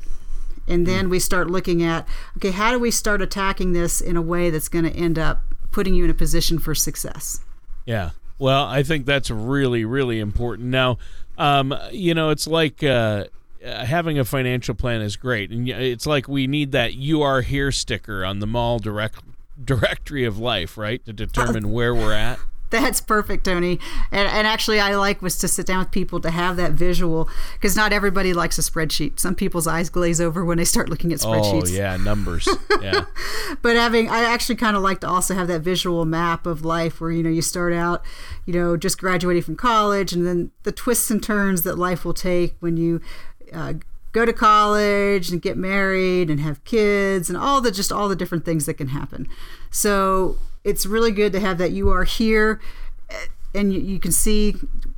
And 0.67 0.85
then 0.85 1.07
mm. 1.07 1.09
we 1.11 1.19
start 1.19 1.49
looking 1.49 1.83
at, 1.83 2.07
okay, 2.37 2.51
how 2.51 2.71
do 2.71 2.79
we 2.79 2.91
start 2.91 3.21
attacking 3.21 3.73
this 3.73 4.01
in 4.01 4.17
a 4.17 4.21
way 4.21 4.49
that's 4.49 4.67
going 4.67 4.85
to 4.85 4.91
end 4.91 5.17
up 5.17 5.41
putting 5.71 5.93
you 5.93 6.03
in 6.03 6.09
a 6.09 6.13
position 6.13 6.59
for 6.59 6.73
success? 6.75 7.41
Yeah. 7.85 8.11
Well, 8.39 8.65
I 8.65 8.83
think 8.83 9.05
that's 9.05 9.31
really, 9.31 9.83
really 9.85 10.19
important. 10.19 10.69
Now, 10.69 10.97
um, 11.37 11.75
you 11.91 12.13
know, 12.13 12.29
it's 12.29 12.47
like 12.47 12.83
uh, 12.83 13.25
having 13.63 14.19
a 14.19 14.25
financial 14.25 14.75
plan 14.75 15.01
is 15.01 15.15
great, 15.15 15.49
and 15.51 15.67
it's 15.67 16.05
like 16.05 16.27
we 16.27 16.47
need 16.47 16.71
that 16.71 16.93
"You 16.93 17.21
Are 17.21 17.41
Here" 17.41 17.71
sticker 17.71 18.23
on 18.23 18.39
the 18.39 18.47
mall 18.47 18.79
direct 18.79 19.19
directory 19.63 20.23
of 20.23 20.37
life, 20.37 20.77
right, 20.77 21.03
to 21.05 21.13
determine 21.13 21.71
where 21.71 21.93
we're 21.95 22.13
at. 22.13 22.39
That's 22.69 22.99
perfect, 22.99 23.45
Tony. 23.45 23.79
And, 24.11 24.27
and 24.27 24.45
actually, 24.45 24.79
I 24.79 24.95
like 24.95 25.21
was 25.21 25.37
to 25.39 25.47
sit 25.47 25.65
down 25.65 25.79
with 25.79 25.91
people 25.91 26.19
to 26.21 26.29
have 26.29 26.57
that 26.57 26.73
visual 26.73 27.29
because 27.53 27.75
not 27.75 27.93
everybody 27.93 28.33
likes 28.33 28.57
a 28.57 28.61
spreadsheet. 28.61 29.19
Some 29.19 29.35
people's 29.35 29.67
eyes 29.67 29.89
glaze 29.89 30.19
over 30.19 30.43
when 30.43 30.57
they 30.57 30.65
start 30.65 30.89
looking 30.89 31.13
at 31.13 31.19
spreadsheets. 31.19 31.71
Oh 31.71 31.75
yeah, 31.75 31.97
numbers. 31.97 32.47
Yeah. 32.81 33.05
but 33.63 33.75
having, 33.75 34.07
I 34.07 34.23
actually 34.23 34.55
kind 34.55 34.77
of 34.77 34.83
like 34.83 34.99
to 34.99 35.07
also 35.07 35.33
have 35.33 35.47
that 35.47 35.61
visual 35.61 36.05
map 36.05 36.45
of 36.45 36.63
life 36.63 37.01
where 37.01 37.09
you 37.09 37.23
know 37.23 37.29
you 37.29 37.41
start 37.41 37.73
out, 37.73 38.03
you 38.45 38.53
know, 38.53 38.77
just 38.77 38.99
graduating 38.99 39.41
from 39.41 39.55
college, 39.55 40.13
and 40.13 40.27
then 40.27 40.51
the 40.63 40.71
twists 40.71 41.09
and 41.09 41.23
turns 41.23 41.63
that 41.63 41.77
life 41.77 42.05
will 42.05 42.13
take 42.13 42.55
when 42.59 42.77
you. 42.77 43.01
Uh, 43.51 43.73
go 44.13 44.25
to 44.25 44.33
college 44.33 45.29
and 45.29 45.43
get 45.43 45.57
married 45.57 46.29
and 46.29 46.39
have 46.39 46.63
kids 46.63 47.29
and 47.29 47.37
all 47.37 47.61
the 47.61 47.71
just 47.71 47.91
all 47.91 48.09
the 48.09 48.15
different 48.15 48.45
things 48.45 48.65
that 48.65 48.73
can 48.73 48.87
happen. 48.87 49.27
So 49.69 50.37
it's 50.67 50.85
really 50.85 51.11
good 51.11 51.31
to 51.31 51.39
have 51.39 51.57
that 51.57 51.71
you 51.71 51.89
are 51.89 52.03
here 52.03 52.59
and 53.55 53.73
you, 53.73 53.79
you 53.79 53.99
can 53.99 54.11
see 54.11 54.55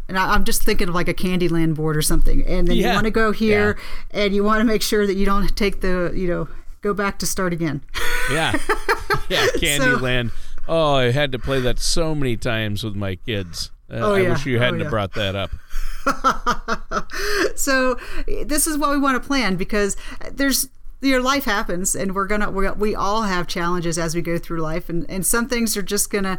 and 0.08 0.18
I, 0.18 0.36
am 0.36 0.44
just 0.44 0.64
thinking 0.64 0.90
of 0.90 0.96
like 0.96 1.08
a 1.08 1.14
Candyland 1.14 1.76
board 1.76 1.96
or 1.96 2.02
something. 2.02 2.44
And 2.48 2.68
then 2.68 2.78
yeah. 2.78 2.88
you 2.88 2.94
want 2.94 3.06
to 3.06 3.12
go 3.12 3.32
here 3.32 3.78
yeah. 4.12 4.24
and 4.24 4.36
you 4.36 4.44
want 4.44 4.60
to 4.60 4.66
make 4.66 4.82
sure 4.82 5.06
that 5.06 5.14
you 5.14 5.26
don't 5.26 5.56
take 5.56 5.82
the, 5.82 6.12
you 6.16 6.28
know, 6.28 6.50
go 6.82 6.96
back 6.96 7.20
to 7.20 7.28
start 7.28 7.54
again. 7.54 7.82
Yeah. 8.32 8.54
Yeah. 9.30 9.46
Candyland. 9.56 10.32
So, 10.32 10.36
oh, 10.68 10.96
I 10.96 11.12
had 11.12 11.32
to 11.34 11.40
play 11.40 11.62
that 11.62 11.78
so 11.78 12.16
many 12.16 12.38
times 12.38 12.84
with 12.84 12.96
my 12.96 13.16
kids. 13.16 13.70
Uh, 13.90 13.98
oh, 13.98 14.16
yeah. 14.16 14.30
I 14.30 14.32
wish 14.32 14.48
you 14.48 14.58
oh, 14.58 14.62
hadn't 14.62 14.82
oh, 14.82 14.84
yeah. 14.86 14.90
brought 14.90 15.14
that 15.14 15.36
up. 15.36 15.52
so 17.56 18.00
this 18.28 18.66
is 18.66 18.78
what 18.78 18.90
we 18.90 18.98
want 18.98 19.22
to 19.22 19.28
plan 19.28 19.56
because 19.56 19.96
there's 20.32 20.70
your 21.02 21.22
life 21.22 21.46
happens 21.46 21.96
and 21.96 22.14
we're 22.14 22.28
gonna 22.28 22.52
we're, 22.52 22.74
we 22.74 22.94
all 22.94 23.24
have 23.24 23.48
challenges 23.48 23.98
as 23.98 24.16
we 24.16 24.22
go 24.22 24.38
through 24.38 24.60
life 24.60 24.90
and, 24.90 25.10
and 25.10 25.26
some 25.26 25.48
things 25.48 25.78
are 25.78 25.82
just 25.82 26.10
gonna 26.10 26.38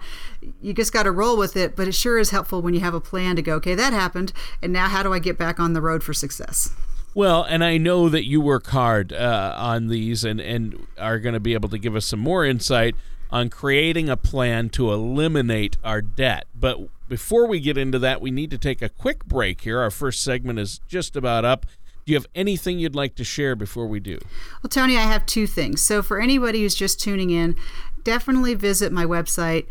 you 0.60 0.72
just 0.72 0.92
got 0.92 1.04
to 1.04 1.10
roll 1.10 1.36
with 1.36 1.56
it 1.56 1.74
but 1.74 1.88
it 1.88 1.94
sure 1.94 2.18
is 2.18 2.30
helpful 2.30 2.60
when 2.60 2.74
you 2.74 2.80
have 2.80 2.94
a 2.94 3.00
plan 3.00 3.36
to 3.36 3.42
go 3.42 3.54
okay 3.54 3.74
that 3.74 3.92
happened 3.92 4.32
and 4.62 4.72
now 4.72 4.88
how 4.88 5.02
do 5.02 5.12
i 5.12 5.18
get 5.18 5.38
back 5.38 5.58
on 5.58 5.72
the 5.72 5.80
road 5.80 6.02
for 6.02 6.12
success 6.12 6.74
well, 7.12 7.42
and 7.42 7.64
I 7.64 7.76
know 7.76 8.08
that 8.08 8.24
you 8.24 8.40
work 8.40 8.68
hard 8.68 9.12
uh, 9.12 9.54
on 9.56 9.88
these 9.88 10.22
and, 10.22 10.40
and 10.40 10.86
are 10.96 11.18
going 11.18 11.32
to 11.32 11.40
be 11.40 11.54
able 11.54 11.68
to 11.70 11.78
give 11.78 11.96
us 11.96 12.06
some 12.06 12.20
more 12.20 12.44
insight 12.44 12.94
on 13.32 13.48
creating 13.50 14.08
a 14.08 14.16
plan 14.16 14.68
to 14.70 14.92
eliminate 14.92 15.76
our 15.82 16.02
debt. 16.02 16.46
But 16.54 16.78
before 17.08 17.46
we 17.46 17.58
get 17.60 17.76
into 17.76 17.98
that, 17.98 18.20
we 18.20 18.30
need 18.30 18.50
to 18.50 18.58
take 18.58 18.80
a 18.80 18.88
quick 18.88 19.24
break 19.24 19.62
here. 19.62 19.80
Our 19.80 19.90
first 19.90 20.22
segment 20.22 20.58
is 20.58 20.80
just 20.86 21.16
about 21.16 21.44
up. 21.44 21.66
Do 22.10 22.14
you 22.14 22.18
have 22.18 22.26
anything 22.34 22.80
you'd 22.80 22.96
like 22.96 23.14
to 23.14 23.24
share 23.24 23.54
before 23.54 23.86
we 23.86 24.00
do? 24.00 24.18
Well, 24.64 24.68
Tony, 24.68 24.96
I 24.96 25.02
have 25.02 25.26
two 25.26 25.46
things. 25.46 25.80
So, 25.80 26.02
for 26.02 26.20
anybody 26.20 26.62
who's 26.62 26.74
just 26.74 27.00
tuning 27.00 27.30
in, 27.30 27.54
definitely 28.02 28.54
visit 28.54 28.90
my 28.90 29.04
website 29.04 29.66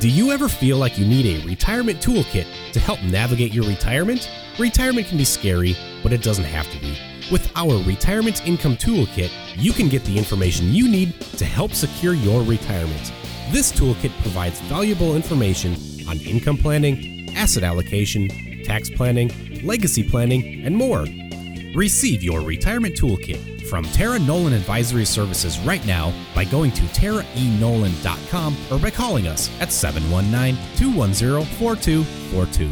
Do 0.00 0.08
you 0.08 0.30
ever 0.30 0.48
feel 0.48 0.78
like 0.78 0.98
you 0.98 1.06
need 1.06 1.26
a 1.26 1.46
retirement 1.46 2.00
toolkit 2.00 2.46
to 2.72 2.80
help 2.80 3.02
navigate 3.02 3.52
your 3.52 3.64
retirement? 3.64 4.30
Retirement 4.58 5.06
can 5.06 5.18
be 5.18 5.24
scary, 5.24 5.76
but 6.02 6.12
it 6.12 6.22
doesn't 6.22 6.44
have 6.44 6.70
to 6.70 6.80
be. 6.80 6.98
With 7.30 7.50
our 7.54 7.82
Retirement 7.82 8.46
Income 8.46 8.78
Toolkit, 8.78 9.30
you 9.56 9.72
can 9.72 9.90
get 9.90 10.02
the 10.04 10.16
information 10.16 10.72
you 10.72 10.88
need 10.88 11.20
to 11.36 11.44
help 11.44 11.72
secure 11.72 12.14
your 12.14 12.42
retirement. 12.42 13.12
This 13.50 13.70
toolkit 13.70 14.18
provides 14.22 14.60
valuable 14.62 15.14
information 15.14 15.74
on 16.08 16.18
income 16.20 16.56
planning, 16.56 17.34
asset 17.36 17.62
allocation, 17.62 18.28
tax 18.68 18.90
planning, 18.90 19.30
legacy 19.64 20.02
planning, 20.08 20.62
and 20.64 20.76
more. 20.76 21.06
Receive 21.74 22.22
your 22.22 22.42
retirement 22.42 22.94
toolkit 22.94 23.66
from 23.66 23.84
Tara 23.86 24.18
Nolan 24.18 24.52
Advisory 24.52 25.06
Services 25.06 25.58
right 25.60 25.84
now 25.86 26.12
by 26.34 26.44
going 26.44 26.70
to 26.72 26.82
taraenolan.com 26.82 28.56
or 28.70 28.78
by 28.78 28.90
calling 28.90 29.26
us 29.26 29.50
at 29.60 29.72
719 29.72 30.54
210 30.76 31.44
4242. 31.58 32.70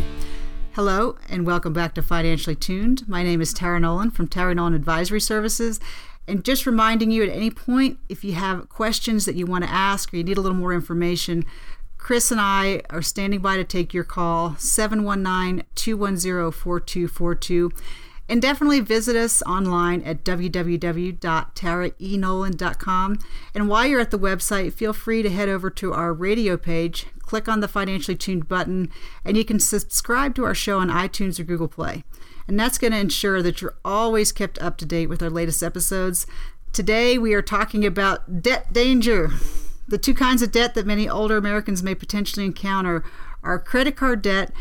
Hello, 0.72 1.16
and 1.30 1.46
welcome 1.46 1.72
back 1.72 1.94
to 1.94 2.02
Financially 2.02 2.54
Tuned. 2.54 3.08
My 3.08 3.22
name 3.22 3.40
is 3.40 3.54
Tara 3.54 3.80
Nolan 3.80 4.10
from 4.10 4.28
Tara 4.28 4.54
Nolan 4.54 4.74
Advisory 4.74 5.20
Services. 5.20 5.80
And 6.28 6.44
just 6.44 6.66
reminding 6.66 7.10
you 7.10 7.22
at 7.22 7.28
any 7.28 7.50
point, 7.50 7.98
if 8.08 8.24
you 8.24 8.32
have 8.34 8.68
questions 8.68 9.24
that 9.24 9.36
you 9.36 9.46
want 9.46 9.64
to 9.64 9.70
ask 9.70 10.12
or 10.12 10.16
you 10.16 10.24
need 10.24 10.36
a 10.36 10.40
little 10.40 10.58
more 10.58 10.74
information, 10.74 11.44
Chris 12.06 12.30
and 12.30 12.40
I 12.40 12.82
are 12.88 13.02
standing 13.02 13.40
by 13.40 13.56
to 13.56 13.64
take 13.64 13.92
your 13.92 14.04
call, 14.04 14.54
719 14.58 15.64
210 15.74 16.52
4242. 16.52 17.72
And 18.28 18.40
definitely 18.40 18.78
visit 18.78 19.16
us 19.16 19.42
online 19.42 20.02
at 20.02 20.22
www.taraenolan.com. 20.22 23.18
And 23.56 23.68
while 23.68 23.86
you're 23.86 23.98
at 23.98 24.12
the 24.12 24.20
website, 24.20 24.72
feel 24.72 24.92
free 24.92 25.24
to 25.24 25.30
head 25.30 25.48
over 25.48 25.68
to 25.68 25.92
our 25.92 26.14
radio 26.14 26.56
page, 26.56 27.06
click 27.22 27.48
on 27.48 27.58
the 27.58 27.66
Financially 27.66 28.16
Tuned 28.16 28.46
button, 28.46 28.88
and 29.24 29.36
you 29.36 29.44
can 29.44 29.58
subscribe 29.58 30.36
to 30.36 30.44
our 30.44 30.54
show 30.54 30.78
on 30.78 30.90
iTunes 30.90 31.40
or 31.40 31.42
Google 31.42 31.66
Play. 31.66 32.04
And 32.46 32.56
that's 32.56 32.78
going 32.78 32.92
to 32.92 33.00
ensure 33.00 33.42
that 33.42 33.60
you're 33.60 33.78
always 33.84 34.30
kept 34.30 34.62
up 34.62 34.76
to 34.76 34.86
date 34.86 35.08
with 35.08 35.24
our 35.24 35.30
latest 35.30 35.60
episodes. 35.60 36.24
Today, 36.72 37.18
we 37.18 37.34
are 37.34 37.42
talking 37.42 37.84
about 37.84 38.42
debt 38.42 38.72
danger. 38.72 39.32
The 39.88 39.98
two 39.98 40.14
kinds 40.14 40.42
of 40.42 40.52
debt 40.52 40.74
that 40.74 40.86
many 40.86 41.08
older 41.08 41.36
Americans 41.36 41.82
may 41.82 41.94
potentially 41.94 42.44
encounter 42.44 43.04
are 43.42 43.58
credit 43.58 43.96
card 43.96 44.22
debt 44.22 44.52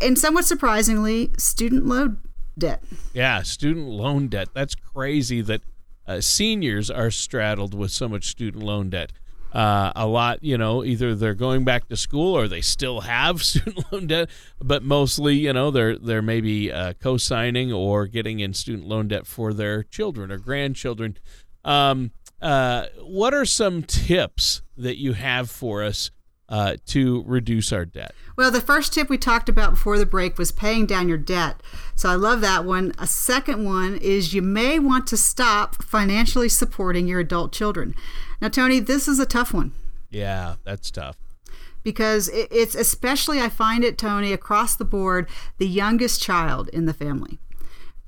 and, 0.00 0.18
somewhat 0.18 0.44
surprisingly, 0.44 1.30
student 1.36 1.86
loan 1.86 2.18
debt. 2.56 2.82
Yeah, 3.12 3.42
student 3.42 3.86
loan 3.86 4.28
debt. 4.28 4.48
That's 4.54 4.74
crazy 4.74 5.42
that 5.42 5.60
uh, 6.06 6.20
seniors 6.20 6.90
are 6.90 7.10
straddled 7.10 7.74
with 7.74 7.90
so 7.90 8.08
much 8.08 8.26
student 8.26 8.62
loan 8.62 8.90
debt 8.90 9.12
uh, 9.52 9.92
a 9.96 10.06
lot, 10.06 10.42
you 10.42 10.56
know, 10.56 10.84
either 10.84 11.14
they're 11.14 11.34
going 11.34 11.64
back 11.64 11.88
to 11.88 11.96
school 11.96 12.36
or 12.36 12.46
they 12.46 12.60
still 12.60 13.00
have 13.00 13.42
student 13.42 13.92
loan 13.92 14.06
debt, 14.06 14.30
but 14.60 14.82
mostly, 14.82 15.34
you 15.34 15.52
know, 15.52 15.70
they're 15.70 15.96
they're 15.96 16.22
maybe 16.22 16.72
uh, 16.72 16.94
co-signing 16.94 17.72
or 17.72 18.06
getting 18.06 18.40
in 18.40 18.54
student 18.54 18.86
loan 18.86 19.08
debt 19.08 19.26
for 19.26 19.52
their 19.52 19.82
children 19.82 20.30
or 20.30 20.38
grandchildren. 20.38 21.16
Um, 21.64 22.12
uh, 22.40 22.86
what 23.02 23.34
are 23.34 23.44
some 23.44 23.82
tips 23.82 24.62
that 24.76 24.98
you 24.98 25.12
have 25.12 25.50
for 25.50 25.82
us 25.82 26.10
uh, 26.48 26.76
to 26.86 27.22
reduce 27.26 27.72
our 27.72 27.84
debt? 27.84 28.12
Well, 28.36 28.50
the 28.50 28.60
first 28.60 28.92
tip 28.92 29.08
we 29.08 29.18
talked 29.18 29.48
about 29.48 29.70
before 29.70 29.98
the 29.98 30.06
break 30.06 30.38
was 30.38 30.50
paying 30.50 30.86
down 30.86 31.08
your 31.08 31.18
debt. 31.18 31.62
So 31.94 32.08
I 32.08 32.14
love 32.14 32.40
that 32.40 32.64
one. 32.64 32.92
A 32.98 33.06
second 33.06 33.64
one 33.64 33.96
is 33.98 34.34
you 34.34 34.42
may 34.42 34.78
want 34.78 35.06
to 35.08 35.16
stop 35.16 35.82
financially 35.82 36.48
supporting 36.48 37.06
your 37.06 37.20
adult 37.20 37.52
children. 37.52 37.94
Now, 38.40 38.48
Tony, 38.48 38.80
this 38.80 39.06
is 39.06 39.18
a 39.18 39.26
tough 39.26 39.52
one. 39.52 39.72
Yeah, 40.10 40.56
that's 40.64 40.90
tough. 40.90 41.16
Because 41.82 42.28
it's 42.32 42.74
especially, 42.74 43.40
I 43.40 43.48
find 43.48 43.84
it, 43.84 43.96
Tony, 43.96 44.32
across 44.32 44.76
the 44.76 44.84
board, 44.84 45.28
the 45.58 45.66
youngest 45.66 46.20
child 46.20 46.68
in 46.68 46.84
the 46.84 46.92
family. 46.92 47.38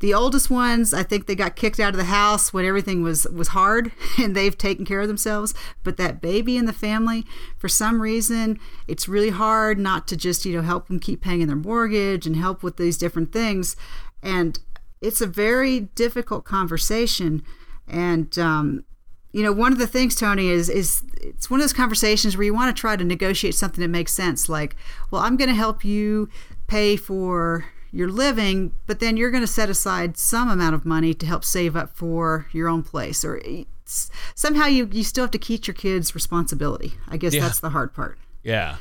The 0.02 0.14
oldest 0.14 0.50
ones, 0.50 0.92
I 0.92 1.04
think 1.04 1.26
they 1.26 1.36
got 1.36 1.54
kicked 1.54 1.78
out 1.78 1.94
of 1.94 1.96
the 1.96 2.06
house 2.06 2.52
when 2.52 2.64
everything 2.64 3.02
was 3.02 3.24
was 3.28 3.48
hard 3.48 3.92
and 4.18 4.34
they've 4.34 4.58
taken 4.58 4.84
care 4.84 5.00
of 5.00 5.06
themselves. 5.06 5.54
But 5.84 5.96
that 5.98 6.20
baby 6.20 6.56
in 6.56 6.64
the 6.64 6.72
family, 6.72 7.24
for 7.56 7.68
some 7.68 8.02
reason, 8.02 8.58
it's 8.88 9.08
really 9.08 9.30
hard 9.30 9.78
not 9.78 10.08
to 10.08 10.16
just, 10.16 10.44
you 10.44 10.56
know, 10.56 10.62
help 10.62 10.88
them 10.88 10.98
keep 10.98 11.20
paying 11.20 11.46
their 11.46 11.54
mortgage 11.54 12.26
and 12.26 12.34
help 12.34 12.64
with 12.64 12.78
these 12.78 12.98
different 12.98 13.30
things. 13.30 13.76
And 14.24 14.58
it's 15.00 15.20
a 15.20 15.26
very 15.28 15.78
difficult 15.78 16.44
conversation. 16.44 17.44
And 17.86 18.36
um, 18.40 18.84
you 19.30 19.44
know, 19.44 19.52
one 19.52 19.70
of 19.70 19.78
the 19.78 19.86
things, 19.86 20.16
Tony, 20.16 20.48
is 20.48 20.68
is 20.68 21.04
it's 21.20 21.48
one 21.48 21.60
of 21.60 21.62
those 21.62 21.72
conversations 21.72 22.36
where 22.36 22.44
you 22.44 22.54
want 22.54 22.74
to 22.74 22.80
try 22.80 22.96
to 22.96 23.04
negotiate 23.04 23.54
something 23.54 23.80
that 23.80 23.86
makes 23.86 24.12
sense. 24.12 24.48
Like, 24.48 24.74
well, 25.12 25.22
I'm 25.22 25.36
going 25.36 25.48
to 25.50 25.54
help 25.54 25.84
you 25.84 26.28
pay 26.66 26.96
for 26.96 27.66
your 27.92 28.08
living, 28.08 28.72
but 28.86 29.00
then 29.00 29.16
you're 29.16 29.30
going 29.30 29.42
to 29.42 29.46
set 29.46 29.68
aside 29.68 30.16
some 30.16 30.48
amount 30.48 30.74
of 30.74 30.84
money 30.86 31.12
to 31.14 31.26
help 31.26 31.44
save 31.44 31.76
up 31.76 31.94
for 31.96 32.46
your 32.52 32.66
own 32.68 32.82
place 32.82 33.24
or 33.24 33.40
somehow 33.84 34.66
you 34.66 34.88
you 34.92 35.04
still 35.04 35.24
have 35.24 35.30
to 35.32 35.38
teach 35.38 35.66
your 35.66 35.74
kids 35.74 36.14
responsibility. 36.14 36.94
I 37.08 37.16
guess 37.18 37.34
Yeah. 37.34 37.42
that's 37.42 37.60
the 37.60 37.70
hard 37.70 37.92
part. 37.92 38.18
Yeah. 38.42 38.76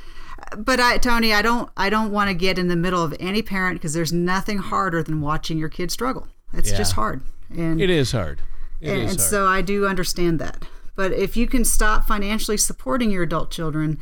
But 0.58 0.80
I, 0.80 0.98
Tony, 0.98 1.34
I 1.34 1.42
don't 1.42 1.70
I 1.76 1.90
don't 1.90 2.12
want 2.12 2.30
to 2.30 2.34
get 2.34 2.58
in 2.58 2.68
the 2.70 2.76
middle 2.76 3.04
of 3.04 3.14
any 3.20 3.42
parent 3.42 3.76
because 3.76 3.94
there's 3.94 4.14
nothing 4.14 4.58
harder 4.60 5.04
than 5.04 5.20
watching 5.22 5.58
your 5.58 5.70
kid 5.70 5.92
struggle. 5.92 6.28
It's 6.54 6.72
Yeah. 6.72 6.78
just 6.78 6.94
hard, 6.94 7.22
and 7.56 7.80
It 7.82 7.90
is 7.90 8.12
hard. 8.14 8.42
It 8.80 8.90
and, 8.90 8.98
is 9.04 9.12
and 9.12 9.20
hard. 9.20 9.30
so 9.30 9.48
I 9.48 9.62
do 9.62 9.86
understand 9.86 10.40
that. 10.40 10.66
But 10.96 11.12
if 11.14 11.36
you 11.38 11.48
can 11.48 11.64
stop 11.66 12.08
financially 12.08 12.58
supporting 12.58 13.12
your 13.12 13.24
adult 13.24 13.52
children, 13.52 14.00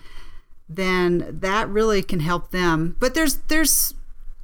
then 0.67 1.39
that 1.41 1.67
really 1.69 2.01
can 2.03 2.19
help 2.19 2.51
them. 2.51 2.95
But 2.99 3.13
there's 3.15 3.35
there's 3.47 3.93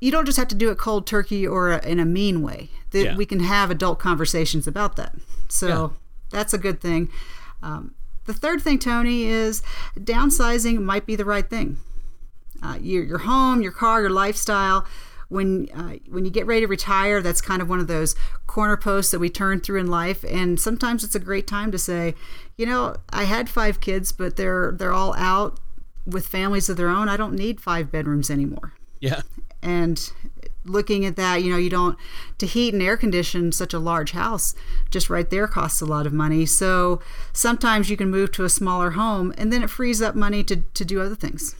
you 0.05 0.11
don't 0.11 0.25
just 0.25 0.37
have 0.37 0.47
to 0.47 0.55
do 0.55 0.69
it 0.69 0.77
cold 0.77 1.07
turkey 1.07 1.47
or 1.47 1.71
in 1.71 1.99
a 1.99 2.05
mean 2.05 2.43
way. 2.43 2.69
That 2.91 3.03
Yeah. 3.03 3.15
we 3.15 3.25
can 3.25 3.39
have 3.39 3.71
adult 3.71 3.97
conversations 3.97 4.67
about 4.67 4.95
that. 4.97 5.15
So 5.49 5.67
Yeah. 5.67 5.87
that's 6.29 6.53
a 6.53 6.59
good 6.59 6.79
thing. 6.79 7.09
Um, 7.63 7.95
the 8.25 8.33
third 8.33 8.61
thing, 8.61 8.77
Tony, 8.77 9.23
is 9.25 9.63
downsizing 9.99 10.81
might 10.83 11.07
be 11.07 11.15
the 11.15 11.25
right 11.25 11.49
thing. 11.49 11.77
Uh, 12.61 12.77
your, 12.79 13.03
your 13.03 13.17
home, 13.19 13.61
your 13.61 13.71
car, 13.71 14.01
your 14.01 14.11
lifestyle. 14.11 14.85
When 15.27 15.69
uh, 15.73 15.95
when 16.07 16.23
you 16.23 16.29
get 16.29 16.45
ready 16.45 16.61
to 16.61 16.67
retire, 16.67 17.19
that's 17.19 17.41
kind 17.41 17.59
of 17.63 17.67
one 17.67 17.79
of 17.79 17.87
those 17.87 18.15
corner 18.45 18.77
posts 18.77 19.11
that 19.11 19.17
we 19.19 19.29
turn 19.29 19.59
through 19.59 19.79
in 19.79 19.87
life. 19.87 20.23
And 20.29 20.59
sometimes 20.59 21.03
it's 21.03 21.15
a 21.15 21.19
great 21.19 21.47
time 21.47 21.71
to 21.71 21.79
say, 21.79 22.13
you 22.57 22.67
know, 22.67 22.95
I 23.09 23.23
had 23.23 23.49
five 23.49 23.79
kids, 23.81 24.11
but 24.11 24.35
they're 24.35 24.71
they're 24.77 24.93
all 24.93 25.15
out 25.15 25.59
with 26.05 26.27
families 26.27 26.69
of 26.69 26.77
their 26.77 26.89
own. 26.89 27.09
I 27.09 27.17
don't 27.17 27.33
need 27.33 27.59
five 27.59 27.91
bedrooms 27.91 28.29
anymore 28.29 28.73
yeah. 28.99 29.21
And 29.65 30.11
looking 30.63 31.05
at 31.05 31.15
that 31.15 31.43
you 31.43 31.51
know 31.51 31.57
you 31.57 31.69
don't 31.69 31.95
to 32.39 32.45
heat 32.47 32.73
and 32.73 32.81
air 32.81 32.97
condition 32.97 33.51
such 33.51 33.71
a 33.73 33.77
large 33.79 34.11
house 34.11 34.55
just 34.89 35.09
right 35.11 35.29
there 35.29 35.47
costs 35.47 35.79
a 35.79 35.85
lot 35.85 36.07
of 36.07 36.13
money 36.13 36.43
so 36.45 36.99
sometimes 37.33 37.89
you 37.89 37.95
can 37.97 38.09
move 38.09 38.31
to 38.31 38.43
a 38.43 38.49
smaller 38.49 38.91
home 38.91 39.31
and 39.37 39.53
then 39.53 39.61
it 39.61 39.69
frees 39.69 40.01
up 40.01 40.15
money 40.15 40.43
to, 40.43 40.55
to 40.73 40.83
do 40.83 40.99
other 41.01 41.13
things 41.15 41.55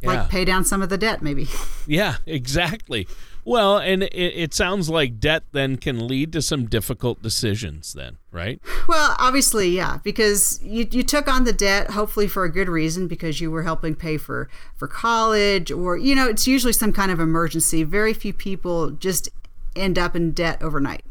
Yeah. 0.00 0.08
like 0.10 0.28
pay 0.28 0.44
down 0.44 0.64
some 0.64 0.82
of 0.82 0.88
the 0.88 0.98
debt 0.98 1.22
maybe 1.22 1.46
Yeah, 1.86 2.16
exactly. 2.26 3.06
Well, 3.44 3.78
and 3.78 4.04
it, 4.04 4.14
it 4.14 4.54
sounds 4.54 4.88
like 4.88 5.18
debt 5.18 5.42
then 5.52 5.76
can 5.76 6.06
lead 6.06 6.32
to 6.32 6.42
some 6.42 6.66
difficult 6.66 7.22
decisions, 7.22 7.92
then, 7.92 8.18
right? 8.30 8.60
well 8.88 9.14
obviously 9.18 9.68
yeah 9.68 9.98
because 10.02 10.60
you, 10.62 10.86
you 10.90 11.02
took 11.02 11.28
on 11.28 11.44
the 11.44 11.52
debt 11.52 11.90
hopefully 11.90 12.26
for 12.26 12.44
a 12.44 12.50
good 12.50 12.68
reason 12.68 13.06
because 13.06 13.40
you 13.40 13.50
were 13.50 13.62
helping 13.62 13.94
pay 13.94 14.16
for 14.16 14.48
for 14.76 14.88
college 14.88 15.70
or 15.70 15.96
you 15.96 16.14
know 16.14 16.28
it's 16.28 16.46
usually 16.46 16.72
some 16.72 16.92
kind 16.92 17.10
of 17.10 17.20
emergency. 17.20 17.82
Very 17.84 18.12
few 18.12 18.32
people 18.32 18.90
just 18.90 19.28
end 19.76 19.98
up 19.98 20.14
in 20.16 20.32
debt 20.32 20.62
overnight. 20.62 21.04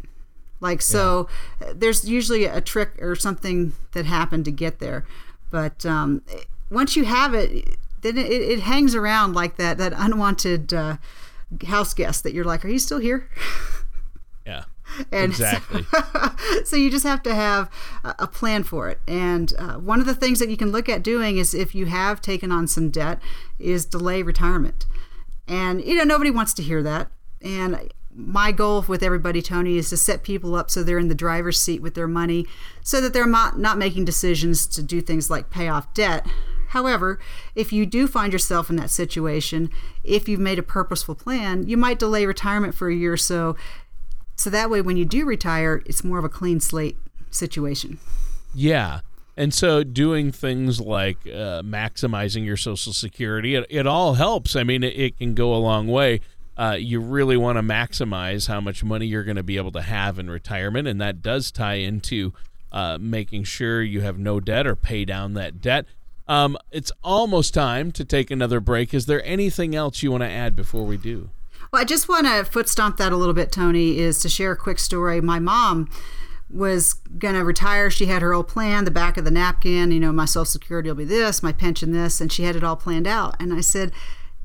Like 0.60 0.82
so, 0.82 1.28
uh, 1.60 1.74
there's 1.76 2.08
usually 2.08 2.46
a 2.46 2.62
trick 2.62 2.92
or 3.02 3.16
something 3.16 3.74
that 3.94 4.06
happened 4.06 4.46
to 4.46 4.52
get 4.52 4.78
there, 4.78 5.06
but 5.50 5.84
um, 5.88 6.22
once 6.70 6.96
you 6.96 7.06
have 7.06 7.34
it, 7.34 7.78
then 8.02 8.16
it, 8.16 8.32
it 8.32 8.60
hangs 8.60 8.94
around 8.94 9.34
like 9.34 9.58
that 9.58 9.80
that 9.80 9.94
unwanted 9.96 10.72
uh, 10.72 10.98
house 11.68 11.94
guest 11.94 12.24
that 12.24 12.34
you're 12.34 12.46
like, 12.46 12.64
are 12.66 12.70
you 12.70 12.80
still 12.80 13.00
here? 13.00 13.30
Yeah. 14.46 14.64
And 15.12 15.36
so- 15.36 15.46
exactly. 15.46 15.86
so 16.66 16.76
you 16.76 16.90
just 16.90 17.06
have 17.06 17.22
to 17.24 17.34
have 17.36 17.70
a 18.04 18.16
a 18.20 18.28
plan 18.28 18.64
for 18.64 18.90
it. 18.90 19.00
And 19.08 19.54
uh, 19.58 19.74
one 19.76 20.00
of 20.00 20.08
the 20.08 20.16
things 20.16 20.40
that 20.40 20.50
you 20.50 20.58
can 20.58 20.72
look 20.72 20.90
at 20.90 21.04
doing 21.04 21.38
is 21.38 21.54
if 21.54 21.76
you 21.76 21.86
have 21.86 22.22
taken 22.22 22.52
on 22.52 22.68
some 22.68 22.90
debt, 22.90 23.22
is 23.60 23.86
delay 23.86 24.24
retirement. 24.24 24.86
And 25.48 25.84
you 25.86 25.96
know 25.96 26.04
nobody 26.04 26.32
wants 26.32 26.54
to 26.56 26.64
hear 26.64 26.82
that. 26.84 27.12
And 27.42 27.92
my 28.14 28.52
goal 28.52 28.84
with 28.88 29.04
everybody, 29.04 29.42
Tony, 29.42 29.78
is 29.78 29.90
to 29.92 29.98
set 29.98 30.24
people 30.24 30.56
up 30.56 30.70
so 30.72 30.84
they're 30.84 30.98
in 30.98 31.08
the 31.08 31.16
driver's 31.16 31.62
seat 31.62 31.82
with 31.82 31.94
their 31.94 32.08
money, 32.08 32.48
so 32.82 33.00
that 33.00 33.14
they're 33.14 33.28
not 33.28 33.60
not 33.60 33.78
making 33.78 34.06
decisions 34.06 34.66
to 34.68 34.82
do 34.84 35.02
things 35.02 35.30
like 35.30 35.52
pay 35.52 35.70
off 35.70 35.94
debt. 35.94 36.26
However, 36.72 37.20
if 37.56 37.72
you 37.72 37.86
do 37.86 38.08
find 38.08 38.34
yourself 38.34 38.70
in 38.70 38.76
that 38.76 38.90
situation, 38.90 39.70
if 40.04 40.28
you've 40.28 40.40
made 40.40 40.60
a 40.60 40.64
purposeful 40.64 41.16
plan, 41.16 41.68
you 41.68 41.78
might 41.78 42.00
delay 42.00 42.26
retirement 42.26 42.76
for 42.76 42.90
a 42.90 42.96
year 42.96 43.14
or 43.14 43.18
so 43.18 43.56
so 44.42 44.50
that 44.50 44.72
way, 44.72 44.82
when 44.82 44.98
you 44.98 45.06
do 45.06 45.24
retire, 45.24 45.84
it's 45.86 46.04
more 46.04 46.18
of 46.18 46.26
a 46.26 46.30
clean 46.30 46.60
slate 46.60 46.98
situation. 47.30 48.00
Yeah. 48.56 49.02
And 49.38 49.54
so 49.54 49.84
doing 49.84 50.32
things 50.32 50.82
like 50.82 51.18
uh, 51.28 51.62
maximizing 51.62 52.44
your 52.44 52.58
Social 52.58 52.92
Security, 52.92 53.54
it, 53.54 53.68
it 53.70 53.86
all 53.86 54.16
helps. 54.16 54.56
I 54.56 54.64
mean, 54.64 54.84
it, 54.84 54.98
it 54.98 55.18
can 55.20 55.36
go 55.36 55.54
a 55.54 55.58
long 55.58 55.88
way. 55.88 56.22
Uh, 56.58 56.76
you 56.80 57.00
really 57.00 57.38
want 57.38 57.60
to 57.60 57.62
maximize 57.62 58.48
how 58.48 58.60
much 58.60 58.84
money 58.84 59.06
you're 59.06 59.24
going 59.24 59.38
to 59.38 59.44
be 59.44 59.58
able 59.58 59.72
to 59.74 59.82
have 59.84 60.18
in 60.18 60.28
retirement, 60.28 60.88
and 60.88 61.00
that 61.00 61.22
does 61.22 61.52
tie 61.52 61.76
into 61.76 62.34
uh, 62.72 62.98
making 63.00 63.44
sure 63.44 63.84
you 63.84 64.02
have 64.02 64.18
no 64.18 64.40
debt 64.40 64.66
or 64.66 64.76
pay 64.76 65.06
down 65.06 65.36
that 65.36 65.62
debt. 65.62 65.86
Um, 66.32 66.58
it's 66.72 66.94
almost 67.04 67.54
time 67.54 67.92
to 67.92 68.06
take 68.06 68.32
another 68.32 68.62
break. 68.62 68.94
Is 68.94 69.06
there 69.06 69.22
anything 69.26 69.76
else 69.76 70.02
you 70.02 70.12
want 70.12 70.24
to 70.24 70.30
add 70.30 70.56
before 70.56 70.86
we 70.86 70.96
do? 70.96 71.30
Well, 71.74 71.82
I 71.82 71.86
just 71.86 72.08
want 72.08 72.26
to 72.26 72.46
foot 72.46 72.70
stomp 72.70 72.96
that 72.98 73.12
a 73.12 73.18
little 73.18 73.34
bit, 73.34 73.52
Tony, 73.52 74.00
is 74.00 74.22
to 74.22 74.30
share 74.30 74.54
a 74.54 74.56
quick 74.56 74.80
story. 74.80 75.20
My 75.20 75.40
mom 75.40 75.90
was 76.50 76.94
going 76.94 77.34
to 77.34 77.44
retire. 77.44 77.90
She 77.90 78.06
had 78.06 78.22
her 78.22 78.34
old 78.34 78.48
plan, 78.48 78.86
the 78.86 78.92
back 78.92 79.18
of 79.18 79.26
the 79.26 79.32
napkin, 79.32 79.92
you 79.92 80.00
know, 80.00 80.14
my 80.14 80.24
Social 80.24 80.46
Security 80.46 80.90
will 80.90 80.96
be 80.96 81.04
this, 81.04 81.44
my 81.44 81.52
pension 81.52 81.92
this, 81.92 82.22
and 82.22 82.32
she 82.32 82.44
had 82.44 82.56
it 82.56 82.64
all 82.64 82.78
planned 82.78 83.08
out. 83.08 83.36
And 83.38 83.54
I 83.54 83.60
said, 83.60 83.92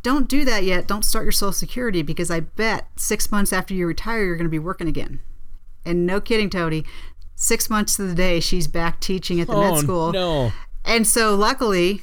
don't 0.03 0.29
do 0.29 0.45
that 0.45 0.65
yet. 0.65 0.89
Don't 0.89 1.05
start 1.05 1.25
your 1.25 1.33
Social 1.33 1.53
Security 1.53 2.03
because 2.03 2.33
I 2.33 2.41
bet 2.41 2.89
six 2.97 3.31
months 3.31 3.53
after 3.53 3.75
you 3.75 3.87
retire, 3.87 4.25
you're 4.25 4.37
going 4.37 4.45
to 4.45 4.51
be 4.51 4.59
working 4.59 4.89
again. 4.89 5.21
And 5.85 6.05
no 6.05 6.21
kidding, 6.21 6.51
Tony, 6.51 6.85
six 7.37 7.71
months 7.71 7.95
to 7.97 8.03
the 8.03 8.15
day, 8.15 8.41
she's 8.41 8.67
back 8.67 9.01
teaching 9.01 9.41
at 9.41 9.47
the 9.47 9.55
oh 9.55 9.71
med 9.73 9.81
school. 9.81 10.13
no! 10.13 10.53
And 10.87 11.07
so 11.07 11.35
luckily, 11.35 12.03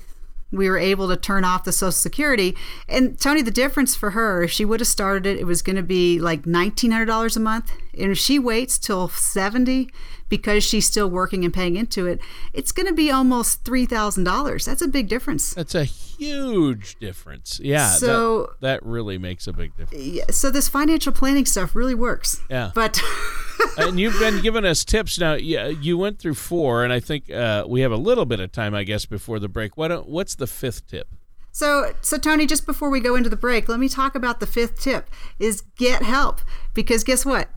we 0.51 0.69
were 0.69 0.77
able 0.77 1.07
to 1.07 1.17
turn 1.17 1.43
off 1.43 1.63
the 1.63 1.71
Social 1.71 1.91
Security. 1.91 2.55
And 2.87 3.19
Tony, 3.19 3.41
the 3.41 3.49
difference 3.49 3.95
for 3.95 4.11
her, 4.11 4.43
if 4.43 4.51
she 4.51 4.65
would 4.65 4.81
have 4.81 4.87
started 4.87 5.25
it, 5.25 5.39
it 5.39 5.45
was 5.45 5.61
going 5.63 5.77
to 5.77 5.81
be 5.83 6.19
like 6.19 6.43
$1,900 6.43 7.35
a 7.35 7.39
month. 7.39 7.71
And 7.97 8.11
if 8.11 8.19
she 8.19 8.37
waits 8.37 8.77
till 8.77 9.07
70 9.07 9.89
because 10.29 10.63
she's 10.63 10.85
still 10.87 11.09
working 11.09 11.43
and 11.43 11.53
paying 11.53 11.75
into 11.75 12.05
it, 12.05 12.19
it's 12.53 12.71
going 12.71 12.87
to 12.87 12.93
be 12.93 13.09
almost 13.09 13.63
$3,000. 13.63 14.65
That's 14.65 14.81
a 14.81 14.87
big 14.87 15.07
difference. 15.07 15.53
That's 15.55 15.75
a 15.75 15.83
huge 15.85 16.97
difference. 16.99 17.59
Yeah. 17.59 17.89
that- 17.89 17.99
So- 17.99 18.51
that, 18.61 18.83
really 18.85 19.17
makes 19.17 19.47
a 19.47 19.53
big 19.53 19.75
difference. 19.75 20.03
Yeah, 20.03 20.25
So 20.29 20.51
this 20.51 20.67
financial 20.67 21.13
planning 21.13 21.45
stuff 21.45 21.75
really 21.75 21.95
works. 21.95 22.41
Yeah. 22.49 22.71
But 22.75 23.01
and 23.77 23.99
you've 23.99 24.19
been 24.19 24.41
giving 24.41 24.65
us 24.65 24.83
tips 24.85 25.19
now. 25.19 25.33
Yeah, 25.33 25.67
you 25.67 25.97
went 25.97 26.19
through 26.19 26.35
four, 26.35 26.83
and 26.83 26.93
I 26.93 26.99
think 26.99 27.29
uh, 27.31 27.65
we 27.67 27.81
have 27.81 27.91
a 27.91 27.97
little 27.97 28.25
bit 28.25 28.39
of 28.39 28.51
time, 28.51 28.73
I 28.73 28.83
guess, 28.83 29.05
before 29.05 29.39
the 29.39 29.49
break. 29.49 29.77
Why 29.77 29.87
don't? 29.87 30.07
What's 30.07 30.35
the 30.35 30.47
fifth 30.47 30.87
tip? 30.87 31.07
So, 31.51 31.93
so 32.01 32.17
Tony, 32.17 32.47
just 32.47 32.65
before 32.65 32.89
we 32.89 32.99
go 32.99 33.15
into 33.15 33.29
the 33.29 33.35
break, 33.35 33.69
let 33.69 33.79
me 33.79 33.87
talk 33.87 34.15
about 34.15 34.39
the 34.39 34.47
fifth 34.47 34.79
tip: 34.79 35.09
is 35.39 35.61
get 35.61 36.01
help. 36.01 36.41
Because 36.73 37.03
guess 37.03 37.25
what? 37.25 37.49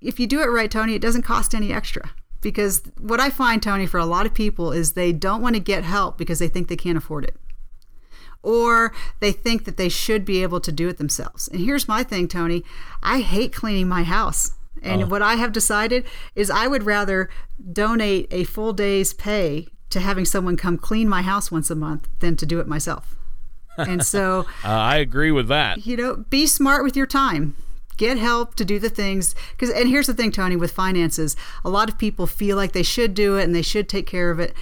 If 0.00 0.20
you 0.20 0.26
do 0.26 0.42
it 0.42 0.46
right, 0.46 0.70
Tony, 0.70 0.94
it 0.94 1.02
doesn't 1.02 1.22
cost 1.22 1.54
any 1.54 1.72
extra. 1.72 2.10
Because 2.42 2.82
what 2.98 3.20
I 3.20 3.30
find, 3.30 3.62
Tony, 3.62 3.86
for 3.86 3.98
a 3.98 4.04
lot 4.04 4.26
of 4.26 4.34
people 4.34 4.70
is 4.72 4.92
they 4.92 5.12
don't 5.12 5.40
want 5.40 5.54
to 5.54 5.60
get 5.60 5.84
help 5.84 6.18
because 6.18 6.38
they 6.38 6.48
think 6.48 6.68
they 6.68 6.76
can't 6.76 6.98
afford 6.98 7.24
it, 7.24 7.36
or 8.42 8.92
they 9.20 9.32
think 9.32 9.64
that 9.64 9.78
they 9.78 9.88
should 9.88 10.26
be 10.26 10.42
able 10.42 10.60
to 10.60 10.70
do 10.70 10.88
it 10.88 10.98
themselves. 10.98 11.48
And 11.48 11.60
here's 11.60 11.88
my 11.88 12.02
thing, 12.02 12.28
Tony: 12.28 12.62
I 13.02 13.20
hate 13.20 13.54
cleaning 13.54 13.88
my 13.88 14.02
house. 14.02 14.52
And 14.84 15.10
what 15.10 15.22
I 15.22 15.34
have 15.34 15.52
decided 15.52 16.04
is 16.34 16.50
I 16.50 16.66
would 16.66 16.82
rather 16.84 17.28
donate 17.72 18.28
a 18.30 18.44
full 18.44 18.72
day's 18.72 19.12
pay 19.12 19.68
to 19.90 20.00
having 20.00 20.24
someone 20.24 20.56
come 20.56 20.76
clean 20.76 21.08
my 21.08 21.22
house 21.22 21.50
once 21.50 21.70
a 21.70 21.74
month 21.74 22.08
than 22.20 22.36
to 22.36 22.46
do 22.46 22.60
it 22.60 22.66
myself. 22.66 23.14
And 23.76 24.04
so, 24.04 24.46
Uh, 24.64 24.68
I 24.68 24.96
agree 24.96 25.30
with 25.32 25.48
that. 25.48 25.86
you 25.86 25.96
know, 25.96 26.16
be 26.30 26.46
smart 26.46 26.84
with 26.84 26.96
your 26.96 27.06
time. 27.06 27.56
Get 27.96 28.18
help 28.18 28.56
to 28.56 28.64
do 28.64 28.78
the 28.80 28.88
things 28.88 29.34
because 29.52 29.70
and 29.70 29.88
here's 29.88 30.08
the 30.08 30.14
thing 30.14 30.32
Tony 30.32 30.56
with 30.56 30.72
finances, 30.72 31.36
a 31.64 31.70
lot 31.70 31.88
of 31.88 31.96
people 31.96 32.26
feel 32.26 32.56
like 32.56 32.72
they 32.72 32.82
should 32.82 33.14
do 33.14 33.36
it 33.36 33.44
and 33.44 33.54
they 33.54 33.62
should 33.62 33.88
take 33.88 34.06
care 34.06 34.30
of 34.32 34.40
it. 34.40 34.52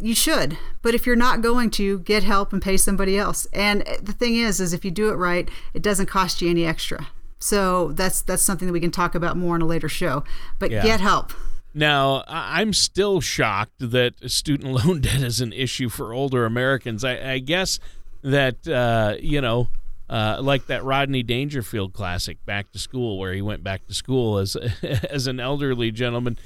You 0.00 0.14
should, 0.14 0.58
but 0.82 0.94
if 0.94 1.06
you're 1.06 1.16
not 1.16 1.40
going 1.40 1.70
to, 1.70 2.00
get 2.00 2.24
help 2.24 2.52
and 2.52 2.60
pay 2.60 2.76
somebody 2.76 3.16
else. 3.16 3.46
And 3.52 3.82
the 4.02 4.12
thing 4.12 4.36
is 4.36 4.60
is 4.60 4.72
if 4.74 4.84
you 4.84 4.90
do 4.90 5.08
it 5.08 5.14
right, 5.14 5.48
it 5.72 5.82
doesn't 5.82 6.06
cost 6.06 6.42
you 6.42 6.50
any 6.50 6.66
extra. 6.66 7.08
So 7.38 7.92
that's 7.92 8.22
that's 8.22 8.42
something 8.42 8.66
that 8.66 8.72
we 8.72 8.80
can 8.80 8.90
talk 8.90 9.14
about 9.14 9.36
more 9.36 9.54
in 9.56 9.62
a 9.62 9.66
later 9.66 9.88
show. 9.88 10.24
But 10.58 10.70
Yeah. 10.70 10.82
get 10.82 11.00
help. 11.00 11.32
Now, 11.74 12.24
I'm 12.26 12.72
still 12.72 13.20
shocked 13.20 13.74
that 13.78 14.14
student 14.30 14.72
loan 14.84 15.00
debt 15.02 15.22
is 15.22 15.40
an 15.40 15.52
issue 15.52 15.88
for 15.88 16.12
older 16.12 16.44
Americans. 16.44 17.04
I, 17.04 17.32
I 17.34 17.38
guess 17.38 17.78
that 18.22 18.66
uh, 18.66 19.14
you 19.20 19.40
know, 19.40 19.68
uh, 20.10 20.38
like 20.40 20.66
that 20.66 20.82
Rodney 20.82 21.22
Dangerfield 21.22 21.92
classic, 21.92 22.44
"Back 22.46 22.72
to 22.72 22.78
School," 22.78 23.18
where 23.18 23.32
he 23.34 23.42
went 23.42 23.62
back 23.62 23.86
to 23.86 23.94
school 23.94 24.38
as 24.38 24.56
as 24.82 25.26
an 25.26 25.38
elderly 25.38 25.92
gentleman. 25.92 26.38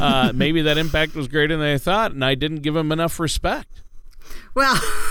Uh, 0.00 0.32
maybe 0.34 0.62
that 0.62 0.78
impact 0.78 1.14
was 1.14 1.28
greater 1.28 1.56
than 1.56 1.66
I 1.66 1.78
thought, 1.78 2.12
and 2.12 2.24
I 2.24 2.34
didn't 2.34 2.62
give 2.62 2.74
him 2.74 2.90
enough 2.90 3.20
respect. 3.20 3.82
Well, 4.54 4.80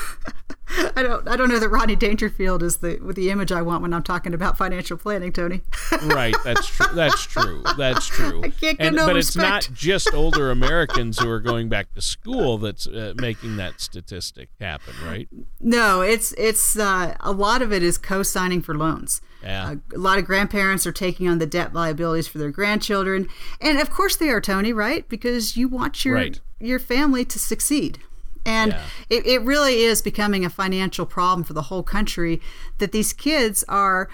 I 0.95 1.04
don't 1.04 1.28
I 1.28 1.36
don't 1.36 1.49
know 1.49 1.60
that 1.60 1.69
Rodney 1.69 1.95
Dangerfield 1.95 2.63
is 2.63 2.78
the 2.78 2.97
with 2.99 3.15
the 3.15 3.30
image 3.30 3.52
I 3.52 3.62
want 3.62 3.82
when 3.82 3.93
I'm 3.93 4.04
talking 4.04 4.34
about 4.34 4.58
financial 4.58 4.97
planning, 4.97 5.32
Tony. 5.32 5.62
right, 6.04 6.36
that's 6.43 6.67
true. 6.67 6.88
That's 6.93 7.23
true. 7.23 7.63
That's 7.78 8.08
true. 8.08 8.39
I 8.43 8.49
can't 8.49 8.78
get 8.78 8.88
and, 8.88 8.95
no 8.95 9.06
but 9.08 9.15
respect. 9.15 9.65
it's 9.65 9.69
not 9.69 9.78
just 9.78 10.13
older 10.13 10.52
Americans 10.52 11.19
who 11.19 11.30
are 11.30 11.39
going 11.39 11.69
back 11.69 11.93
to 11.95 12.02
school 12.02 12.58
that's 12.58 12.88
uh, 12.88 13.13
making 13.17 13.58
that 13.58 13.80
statistic 13.82 14.49
happen, 14.60 14.93
right? 15.06 15.28
No, 15.60 16.02
it's 16.02 16.34
it's 16.34 16.78
uh, 16.78 17.15
a 17.19 17.32
lot 17.32 17.62
of 17.62 17.71
it 17.73 17.84
is 17.84 17.97
co-signing 17.97 18.62
for 18.62 18.75
loans. 18.78 19.21
Yeah. 19.43 19.69
Uh, 19.69 19.75
a 19.95 19.97
lot 19.97 20.17
of 20.17 20.25
grandparents 20.25 20.86
are 20.86 20.91
taking 20.91 21.28
on 21.28 21.38
the 21.38 21.45
debt 21.45 21.73
liabilities 21.73 22.28
for 22.28 22.38
their 22.39 22.52
grandchildren, 22.52 23.28
and 23.62 23.80
of 23.80 23.89
course 23.89 24.15
they 24.17 24.30
are, 24.30 24.41
Tony, 24.41 24.73
right? 24.73 25.08
Because 25.08 25.56
you 25.56 25.67
want 25.67 26.04
your 26.04 26.15
Right. 26.15 26.39
your 26.60 26.80
family 26.80 27.23
to 27.25 27.39
succeed. 27.39 27.99
And 28.45 28.71
Yeah. 28.73 28.82
it, 29.10 29.25
it 29.25 29.41
really 29.41 29.84
is 29.84 30.02
becoming 30.02 30.45
a 30.45 30.49
financial 30.49 31.06
problem 31.06 31.43
for 31.43 31.54
the 31.54 31.63
whole 31.63 31.84
country 31.84 32.41
that 32.78 32.91
these 32.91 33.13
kids 33.13 33.63
are 33.67 34.10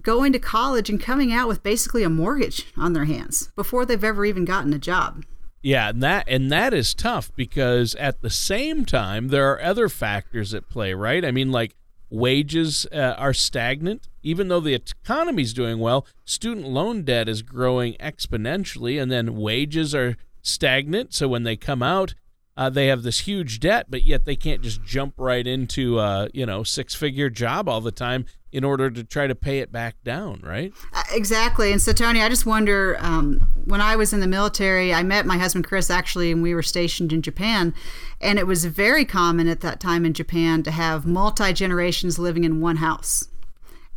going 0.00 0.32
to 0.32 0.38
college 0.38 0.88
and 0.88 1.00
coming 1.00 1.32
out 1.32 1.48
with 1.48 1.62
basically 1.62 2.02
a 2.02 2.08
mortgage 2.10 2.66
on 2.76 2.92
their 2.92 3.04
hands 3.04 3.50
before 3.56 3.84
they've 3.84 4.04
ever 4.04 4.24
even 4.24 4.44
gotten 4.44 4.72
a 4.72 4.78
job. 4.78 5.24
Yeah, 5.62 5.90
and 5.90 6.02
that 6.02 6.24
and 6.26 6.50
that 6.50 6.72
is 6.72 6.94
tough 6.94 7.30
because 7.36 7.94
at 7.96 8.22
the 8.22 8.30
same 8.30 8.86
time 8.86 9.28
there 9.28 9.50
are 9.52 9.60
other 9.60 9.88
factors 9.90 10.54
at 10.54 10.70
play, 10.70 10.94
right? 10.94 11.22
I 11.22 11.32
mean, 11.32 11.52
like 11.52 11.74
wages 12.08 12.86
uh, 12.92 13.14
are 13.18 13.34
stagnant, 13.34 14.08
even 14.22 14.48
though 14.48 14.60
the 14.60 14.74
economy's 14.74 15.52
doing 15.52 15.78
well. 15.78 16.06
Student 16.24 16.68
loan 16.68 17.02
debt 17.02 17.28
is 17.28 17.42
growing 17.42 17.94
exponentially, 17.94 19.00
and 19.00 19.12
then 19.12 19.36
wages 19.36 19.94
are 19.94 20.16
stagnant. 20.40 21.12
So 21.12 21.28
when 21.28 21.42
they 21.42 21.56
come 21.56 21.82
out, 21.82 22.14
uh, 22.60 22.68
they 22.68 22.88
have 22.88 23.02
this 23.02 23.20
huge 23.20 23.58
debt, 23.58 23.86
but 23.88 24.04
yet 24.04 24.26
they 24.26 24.36
can't 24.36 24.60
just 24.60 24.84
jump 24.84 25.14
right 25.16 25.46
into 25.46 25.98
a 25.98 26.28
you 26.34 26.44
know 26.44 26.62
six 26.62 26.94
figure 26.94 27.30
job 27.30 27.70
all 27.70 27.80
the 27.80 27.90
time 27.90 28.26
in 28.52 28.64
order 28.64 28.90
to 28.90 29.02
try 29.02 29.26
to 29.26 29.34
pay 29.34 29.60
it 29.60 29.72
back 29.72 29.96
down, 30.04 30.40
right? 30.44 30.70
Uh, 30.92 31.02
Exactly. 31.12 31.72
And 31.72 31.80
so, 31.80 31.92
Tony, 31.92 32.20
I 32.20 32.28
just 32.28 32.44
wonder 32.44 32.98
um, 33.00 33.40
when 33.64 33.80
I 33.80 33.96
was 33.96 34.12
in 34.12 34.20
the 34.20 34.26
military, 34.26 34.92
I 34.92 35.02
met 35.02 35.24
my 35.24 35.38
husband 35.38 35.66
Chris 35.66 35.88
actually, 35.88 36.30
and 36.30 36.42
we 36.42 36.54
were 36.54 36.62
stationed 36.62 37.14
in 37.14 37.22
Japan. 37.22 37.72
And 38.20 38.38
it 38.38 38.46
was 38.46 38.66
very 38.66 39.06
common 39.06 39.48
at 39.48 39.60
that 39.60 39.80
time 39.80 40.04
in 40.04 40.12
Japan 40.12 40.62
to 40.64 40.70
have 40.70 41.06
multi 41.06 41.54
generations 41.54 42.18
living 42.18 42.44
in 42.44 42.60
one 42.60 42.76
house. 42.76 43.28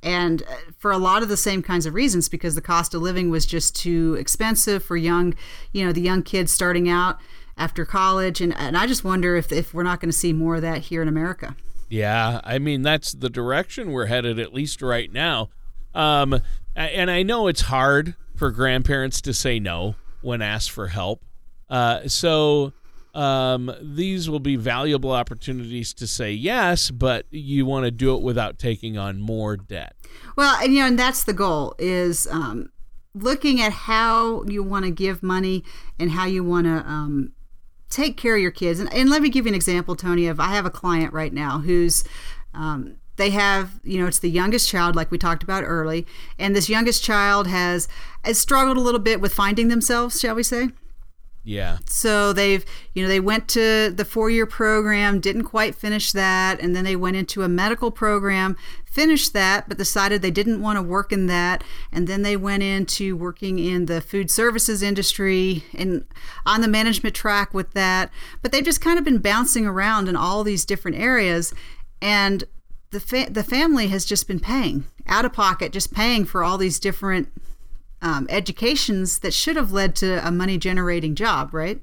And 0.01 0.43
uh, 0.43 0.55
for 0.77 0.91
a 0.91 0.97
lot 0.97 1.21
of 1.21 1.27
the 1.27 1.37
same 1.37 1.61
kinds 1.61 1.85
of 1.85 1.93
reasons, 1.93 2.29
because 2.29 2.55
the 2.55 2.61
cost 2.61 2.93
of 2.93 3.01
living 3.01 3.29
was 3.29 3.45
just 3.45 3.75
too 3.75 4.15
expensive 4.17 4.83
for 4.83 4.95
young, 4.95 5.35
you 5.73 5.85
know, 5.85 5.91
the 5.91 6.01
young 6.01 6.23
kids 6.23 6.53
starting 6.53 6.87
out 6.87 7.19
after 7.57 7.85
college. 7.85 8.41
And, 8.41 8.55
and 8.57 8.77
I 8.77 8.87
just 8.87 9.03
wonder 9.03 9.35
if, 9.35 9.51
if 9.51 9.73
we're 9.73 9.83
not 9.83 9.99
going 9.99 10.11
to 10.11 10.17
see 10.17 10.33
more 10.33 10.55
of 10.55 10.61
that 10.61 10.83
here 10.83 11.01
in 11.01 11.07
America. 11.07 11.55
Yeah, 11.89 12.41
I 12.43 12.57
mean 12.57 12.81
that's 12.81 13.11
the 13.11 13.29
direction 13.29 13.91
we're 13.91 14.07
headed 14.07 14.39
at 14.39 14.53
least 14.53 14.81
right 14.81 15.11
now. 15.11 15.49
Um, 15.93 16.41
and 16.75 17.11
I 17.11 17.21
know 17.21 17.47
it's 17.47 17.61
hard 17.61 18.15
for 18.35 18.49
grandparents 18.49 19.21
to 19.21 19.33
say 19.33 19.59
no 19.59 19.95
when 20.21 20.41
asked 20.41 20.71
for 20.71 20.87
help. 20.87 21.23
Uh, 21.69 22.07
so 22.07 22.73
um, 23.13 23.71
these 23.79 24.27
will 24.29 24.39
be 24.39 24.55
valuable 24.55 25.11
opportunities 25.11 25.93
to 25.95 26.07
say 26.07 26.31
yes, 26.31 26.89
but 26.89 27.27
you 27.29 27.65
want 27.65 27.85
to 27.85 27.91
do 27.91 28.15
it 28.15 28.23
without 28.23 28.57
taking 28.57 28.97
on 28.97 29.19
more 29.19 29.55
debt. 29.55 29.95
Well, 30.35 30.59
and 30.63 30.73
you 30.73 30.79
know, 30.79 30.87
and 30.87 30.97
that's 30.97 31.23
the 31.23 31.33
goal 31.33 31.75
is 31.77 32.25
um, 32.27 32.71
looking 33.13 33.61
at 33.61 33.71
how 33.71 34.43
you 34.45 34.63
want 34.63 34.85
to 34.85 34.91
give 34.91 35.21
money 35.21 35.63
and 35.99 36.11
how 36.11 36.25
you 36.25 36.43
want 36.43 36.65
to 36.65 36.89
um, 36.89 37.33
take 37.93 38.17
care 38.17 38.35
of 38.35 38.41
your 38.41 38.51
kids. 38.51 38.79
And, 38.79 38.91
and 38.93 39.09
let 39.09 39.21
me 39.21 39.29
give 39.29 39.45
you 39.45 39.51
an 39.51 39.55
example, 39.55 39.95
Tony. 39.95 40.27
Of 40.27 40.39
I 40.39 40.47
have 40.47 40.65
a 40.65 40.71
client 40.71 41.13
right 41.13 41.33
now 41.33 41.59
who's 41.59 42.03
um, 42.53 42.97
they 43.15 43.29
have 43.29 43.79
you 43.83 43.99
know 43.99 44.07
it's 44.07 44.19
the 44.19 44.29
youngest 44.29 44.69
child 44.69 44.95
like 44.95 45.11
we 45.11 45.17
talked 45.17 45.43
about 45.43 45.63
early 45.63 46.05
and 46.39 46.55
this 46.55 46.69
youngest 46.69 47.03
child 47.03 47.47
has 47.47 47.87
has 48.23 48.39
struggled 48.39 48.77
a 48.77 48.81
little 48.81 48.99
bit 48.99 49.21
with 49.21 49.33
finding 49.33 49.67
themselves 49.67 50.19
shall 50.19 50.35
we 50.35 50.43
say 50.43 50.69
Yeah, 51.45 51.79
so 51.87 52.31
they've, 52.31 52.63
you 52.93 53.03
know, 53.03 53.09
they 53.09 53.19
went 53.19 53.49
to 53.49 53.91
the 53.91 54.05
four 54.05 54.29
year 54.29 54.45
program, 54.45 55.19
didn't 55.19 55.43
quite 55.43 55.75
finish 55.75 56.13
that, 56.13 56.61
and 56.61 56.73
then 56.73 56.85
they 56.85 56.95
went 56.95 57.17
into 57.17 57.43
a 57.43 57.49
medical 57.49 57.91
program, 57.91 58.55
finished 58.85 59.33
that, 59.33 59.67
but 59.67 59.77
decided 59.77 60.21
they 60.21 60.31
didn't 60.31 60.61
want 60.61 60.77
to 60.77 60.81
work 60.81 61.11
in 61.11 61.25
that, 61.27 61.61
and 61.91 62.07
then 62.07 62.21
they 62.21 62.37
went 62.37 62.63
into 62.63 63.17
working 63.17 63.59
in 63.59 63.87
the 63.87 63.99
food 63.99 64.31
services 64.31 64.81
industry 64.81 65.65
and 65.73 66.05
on 66.45 66.61
the 66.61 66.67
management 66.67 67.13
track 67.13 67.53
with 67.53 67.71
that. 67.71 68.09
But 68.41 68.53
they've 68.53 68.63
just 68.63 68.79
kind 68.79 68.97
of 68.97 69.03
been 69.03 69.17
bouncing 69.17 69.65
around 69.65 70.07
in 70.07 70.15
all 70.15 70.45
these 70.45 70.63
different 70.63 70.95
areas, 70.95 71.53
and 72.01 72.45
the 72.91 73.01
fa- 73.01 73.29
the 73.29 73.43
family 73.43 73.87
has 73.87 74.05
just 74.05 74.29
been 74.29 74.39
paying 74.39 74.85
out 75.07 75.25
of 75.25 75.33
pocket, 75.33 75.73
just 75.73 75.93
paying 75.93 76.23
for 76.23 76.41
all 76.41 76.57
these 76.57 76.79
different 76.79 77.29
um, 78.03 78.27
educations 78.29 79.19
that 79.19 79.33
should 79.33 79.55
have 79.55 79.71
led 79.71 79.95
to 79.95 80.25
a 80.27 80.29
money 80.29 80.57
generating 80.57 81.15
job, 81.15 81.53
right? 81.53 81.81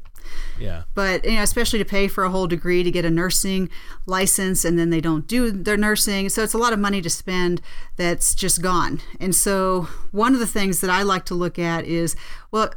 yeah, 0.58 0.82
But 0.94 1.24
you 1.24 1.32
know, 1.32 1.42
especially 1.42 1.78
to 1.78 1.84
pay 1.84 2.06
for 2.06 2.24
a 2.24 2.30
whole 2.30 2.46
degree 2.46 2.82
to 2.82 2.90
get 2.90 3.04
a 3.04 3.10
nursing 3.10 3.70
license, 4.06 4.64
and 4.64 4.78
then 4.78 4.90
they 4.90 5.00
don't 5.00 5.26
do 5.26 5.50
their 5.50 5.76
nursing, 5.76 6.28
so 6.28 6.42
it's 6.42 6.54
a 6.54 6.58
lot 6.58 6.72
of 6.72 6.78
money 6.78 7.00
to 7.00 7.10
spend 7.10 7.60
that's 7.96 8.34
just 8.34 8.62
gone. 8.62 9.00
And 9.18 9.34
so, 9.34 9.88
one 10.12 10.34
of 10.34 10.40
the 10.40 10.46
things 10.46 10.80
that 10.82 10.90
I 10.90 11.02
like 11.02 11.24
to 11.26 11.34
look 11.34 11.58
at 11.58 11.84
is, 11.84 12.14
well, 12.50 12.70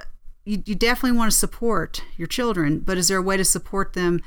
you, 0.45 0.63
you 0.65 0.75
definitely 0.75 1.17
want 1.17 1.31
to 1.31 1.37
support 1.37 2.03
your 2.17 2.27
children, 2.27 2.79
but 2.79 2.97
is 2.97 3.09
there 3.09 3.17
a 3.17 3.21
way 3.21 3.37
to 3.37 3.45
support 3.45 3.93
them 3.93 4.21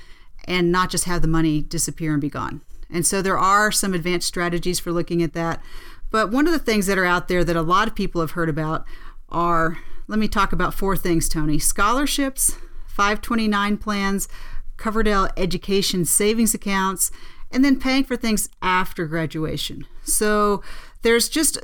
and 0.44 0.70
not 0.70 0.90
just 0.90 1.04
have 1.04 1.22
the 1.22 1.28
money 1.28 1.62
disappear 1.62 2.12
and 2.12 2.20
be 2.20 2.28
gone? 2.28 2.60
And 2.90 3.06
so, 3.06 3.22
there 3.22 3.38
are 3.38 3.72
some 3.72 3.94
advanced 3.94 4.28
strategies 4.28 4.78
for 4.78 4.92
looking 4.92 5.22
at 5.22 5.32
that. 5.32 5.62
But 6.10 6.30
one 6.30 6.46
of 6.46 6.52
the 6.52 6.58
things 6.58 6.86
that 6.86 6.98
are 6.98 7.04
out 7.04 7.28
there 7.28 7.44
that 7.44 7.56
a 7.56 7.62
lot 7.62 7.88
of 7.88 7.94
people 7.94 8.20
have 8.20 8.32
heard 8.32 8.48
about 8.48 8.84
are 9.28 9.78
let 10.08 10.18
me 10.18 10.28
talk 10.28 10.52
about 10.52 10.74
four 10.74 10.96
things, 10.96 11.28
Tony 11.28 11.58
scholarships, 11.58 12.56
529 12.86 13.76
plans, 13.78 14.28
Coverdell 14.76 15.30
education 15.36 16.04
savings 16.04 16.54
accounts, 16.54 17.10
and 17.50 17.64
then 17.64 17.78
paying 17.78 18.04
for 18.04 18.16
things 18.16 18.48
after 18.62 19.06
graduation. 19.06 19.86
So 20.04 20.62
there's 21.02 21.28
just 21.28 21.58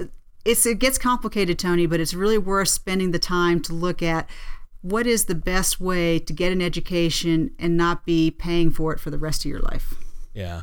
it's 0.45 0.67
it 0.67 0.79
gets 0.79 0.99
complicated, 0.99 1.59
Tony, 1.59 1.87
but 1.87 2.01
it's 2.01 2.15
really 2.15 2.39
worth 2.39 2.69
spending 2.69 3.13
the 3.13 3.19
time 3.19 3.61
to 3.61 3.73
look 3.73 4.03
at 4.03 4.29
what 4.81 5.07
is 5.07 5.27
the 5.27 5.35
best 5.35 5.81
way 5.81 6.19
to 6.19 6.33
get 6.33 6.51
an 6.51 6.61
education 6.61 7.53
and 7.59 7.77
not 7.77 8.05
be 8.05 8.31
paying 8.31 8.71
for 8.71 8.93
it 8.93 8.99
for 8.99 9.11
the 9.11 9.19
rest 9.19 9.45
of 9.45 9.51
your 9.51 9.61
life. 9.61 9.95
yeah, 10.35 10.63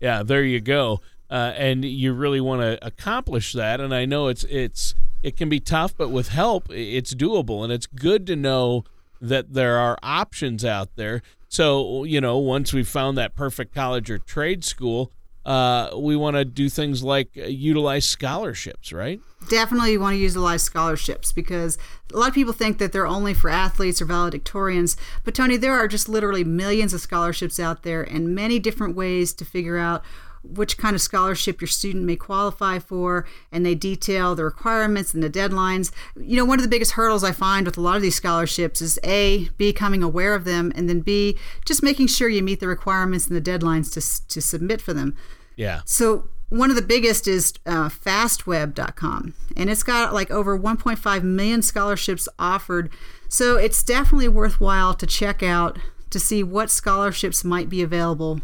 yeah. 0.00 0.22
There 0.22 0.42
you 0.42 0.60
go. 0.60 1.00
Uh, 1.30 1.54
and 1.56 1.84
you 1.84 2.12
really 2.12 2.40
want 2.40 2.60
to 2.60 2.84
accomplish 2.84 3.52
that. 3.52 3.80
And 3.80 3.94
I 3.94 4.04
know 4.04 4.28
it's 4.28 4.44
it's 4.44 4.94
it 5.22 5.36
can 5.36 5.48
be 5.48 5.60
tough, 5.60 5.96
but 5.96 6.10
with 6.10 6.28
help, 6.28 6.66
it's 6.70 7.14
doable. 7.14 7.62
And 7.64 7.72
it's 7.72 7.86
good 7.86 8.26
to 8.26 8.36
know 8.36 8.84
that 9.20 9.54
there 9.54 9.78
are 9.78 9.98
options 10.02 10.64
out 10.64 10.96
there. 10.96 11.22
So 11.48 12.04
you 12.04 12.20
know, 12.20 12.38
once 12.38 12.72
we've 12.72 12.88
found 12.88 13.18
that 13.18 13.34
perfect 13.34 13.74
college 13.74 14.10
or 14.10 14.18
trade 14.18 14.64
school, 14.64 15.12
uh, 15.44 15.90
we 15.96 16.16
want 16.16 16.36
to 16.36 16.44
do 16.44 16.68
things 16.68 17.02
like 17.02 17.30
uh, 17.36 17.46
utilize 17.46 18.06
scholarships, 18.06 18.92
right? 18.92 19.20
definitely 19.48 19.92
you 19.92 20.00
want 20.00 20.14
to 20.14 20.18
utilize 20.18 20.62
scholarships 20.62 21.32
because 21.32 21.78
a 22.12 22.16
lot 22.16 22.28
of 22.28 22.34
people 22.34 22.52
think 22.52 22.78
that 22.78 22.92
they're 22.92 23.06
only 23.06 23.34
for 23.34 23.50
athletes 23.50 24.00
or 24.00 24.06
valedictorians. 24.06 24.96
But 25.24 25.34
Tony, 25.34 25.56
there 25.56 25.74
are 25.74 25.88
just 25.88 26.08
literally 26.08 26.44
millions 26.44 26.94
of 26.94 27.00
scholarships 27.00 27.58
out 27.58 27.82
there 27.82 28.02
and 28.02 28.34
many 28.34 28.58
different 28.58 28.96
ways 28.96 29.32
to 29.34 29.44
figure 29.44 29.78
out 29.78 30.02
which 30.42 30.76
kind 30.76 30.94
of 30.94 31.00
scholarship 31.00 31.60
your 31.60 31.68
student 31.68 32.04
may 32.04 32.16
qualify 32.16 32.78
for 32.78 33.26
and 33.50 33.64
they 33.64 33.74
detail 33.74 34.34
the 34.34 34.44
requirements 34.44 35.14
and 35.14 35.22
the 35.22 35.30
deadlines 35.30 35.92
you 36.16 36.36
know 36.36 36.44
one 36.44 36.58
of 36.58 36.62
the 36.64 36.68
biggest 36.68 36.92
hurdles 36.92 37.22
i 37.22 37.30
find 37.32 37.64
with 37.64 37.78
a 37.78 37.80
lot 37.80 37.96
of 37.96 38.02
these 38.02 38.14
scholarships 38.16 38.82
is 38.82 38.98
a 39.04 39.48
becoming 39.56 40.02
aware 40.02 40.34
of 40.34 40.44
them 40.44 40.72
and 40.74 40.88
then 40.88 41.00
b 41.00 41.38
just 41.64 41.82
making 41.82 42.06
sure 42.06 42.28
you 42.28 42.42
meet 42.42 42.60
the 42.60 42.66
requirements 42.66 43.28
and 43.28 43.36
the 43.36 43.50
deadlines 43.50 43.92
to, 43.92 44.28
to 44.28 44.40
submit 44.42 44.80
for 44.80 44.92
them 44.92 45.16
Yeah. 45.56 45.80
so 45.84 46.28
one 46.48 46.68
of 46.68 46.76
the 46.76 46.82
biggest 46.82 47.26
is 47.26 47.54
uh, 47.64 47.88
fastweb.com, 47.88 49.34
and 49.56 49.70
it's 49.70 49.82
got 49.82 50.12
like 50.12 50.30
over 50.30 50.58
1.5 50.58 51.22
million 51.22 51.62
scholarships 51.62 52.28
offered. 52.38 52.90
So 53.28 53.56
it's 53.56 53.82
definitely 53.82 54.28
worthwhile 54.28 54.92
to 54.94 55.06
check 55.06 55.42
out 55.42 55.78
to 56.10 56.20
see 56.20 56.42
what 56.42 56.70
scholarships 56.70 57.42
might 57.42 57.70
be 57.70 57.80
available. 57.82 58.42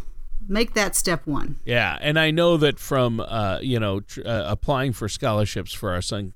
Make 0.48 0.74
that 0.74 0.96
step 0.96 1.26
one. 1.26 1.58
Yeah, 1.64 1.98
and 2.00 2.18
I 2.18 2.30
know 2.30 2.56
that 2.56 2.78
from 2.78 3.20
uh, 3.20 3.58
you 3.61 3.78
know 3.78 4.00
tr- 4.00 4.22
uh, 4.24 4.44
applying 4.46 4.92
for 4.92 5.08
scholarships 5.08 5.72
for 5.72 5.92
our 5.92 6.02
son 6.02 6.32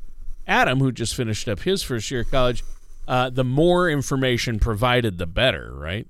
Adam, 0.46 0.80
who 0.80 0.92
just 0.92 1.14
finished 1.14 1.48
up 1.48 1.60
his 1.60 1.82
first 1.82 2.10
year 2.10 2.20
of 2.20 2.30
college, 2.30 2.62
uh, 3.08 3.30
the 3.30 3.44
more 3.44 3.88
information 3.88 4.58
provided, 4.58 5.18
the 5.18 5.26
better, 5.26 5.72
right? 5.74 6.06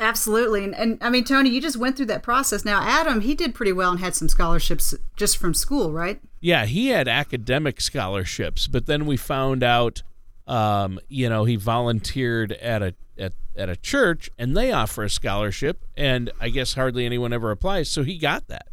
Absolutely. 0.00 0.64
And, 0.64 0.74
and 0.74 0.98
I 1.00 1.10
mean, 1.10 1.22
Tony, 1.22 1.50
you 1.50 1.60
just 1.60 1.76
went 1.76 1.96
through 1.96 2.06
that 2.06 2.24
process. 2.24 2.64
Now, 2.64 2.82
Adam, 2.82 3.20
he 3.20 3.36
did 3.36 3.54
pretty 3.54 3.72
well 3.72 3.92
and 3.92 4.00
had 4.00 4.16
some 4.16 4.28
scholarships 4.28 4.94
just 5.16 5.36
from 5.36 5.54
school, 5.54 5.92
right? 5.92 6.20
Yeah, 6.40 6.66
he 6.66 6.88
had 6.88 7.06
academic 7.06 7.80
scholarships, 7.80 8.66
but 8.66 8.86
then 8.86 9.06
we 9.06 9.16
found 9.16 9.62
out 9.62 10.02
um, 10.46 10.98
you 11.08 11.28
know, 11.28 11.44
he 11.44 11.56
volunteered 11.56 12.52
at 12.52 12.82
a 12.82 12.94
at, 13.18 13.32
at 13.56 13.68
a 13.68 13.76
church 13.76 14.30
and 14.38 14.56
they 14.56 14.72
offer 14.72 15.04
a 15.04 15.10
scholarship 15.10 15.84
and 15.96 16.30
I 16.40 16.48
guess 16.48 16.74
hardly 16.74 17.06
anyone 17.06 17.32
ever 17.32 17.50
applies, 17.50 17.88
so 17.88 18.02
he 18.02 18.18
got 18.18 18.48
that. 18.48 18.68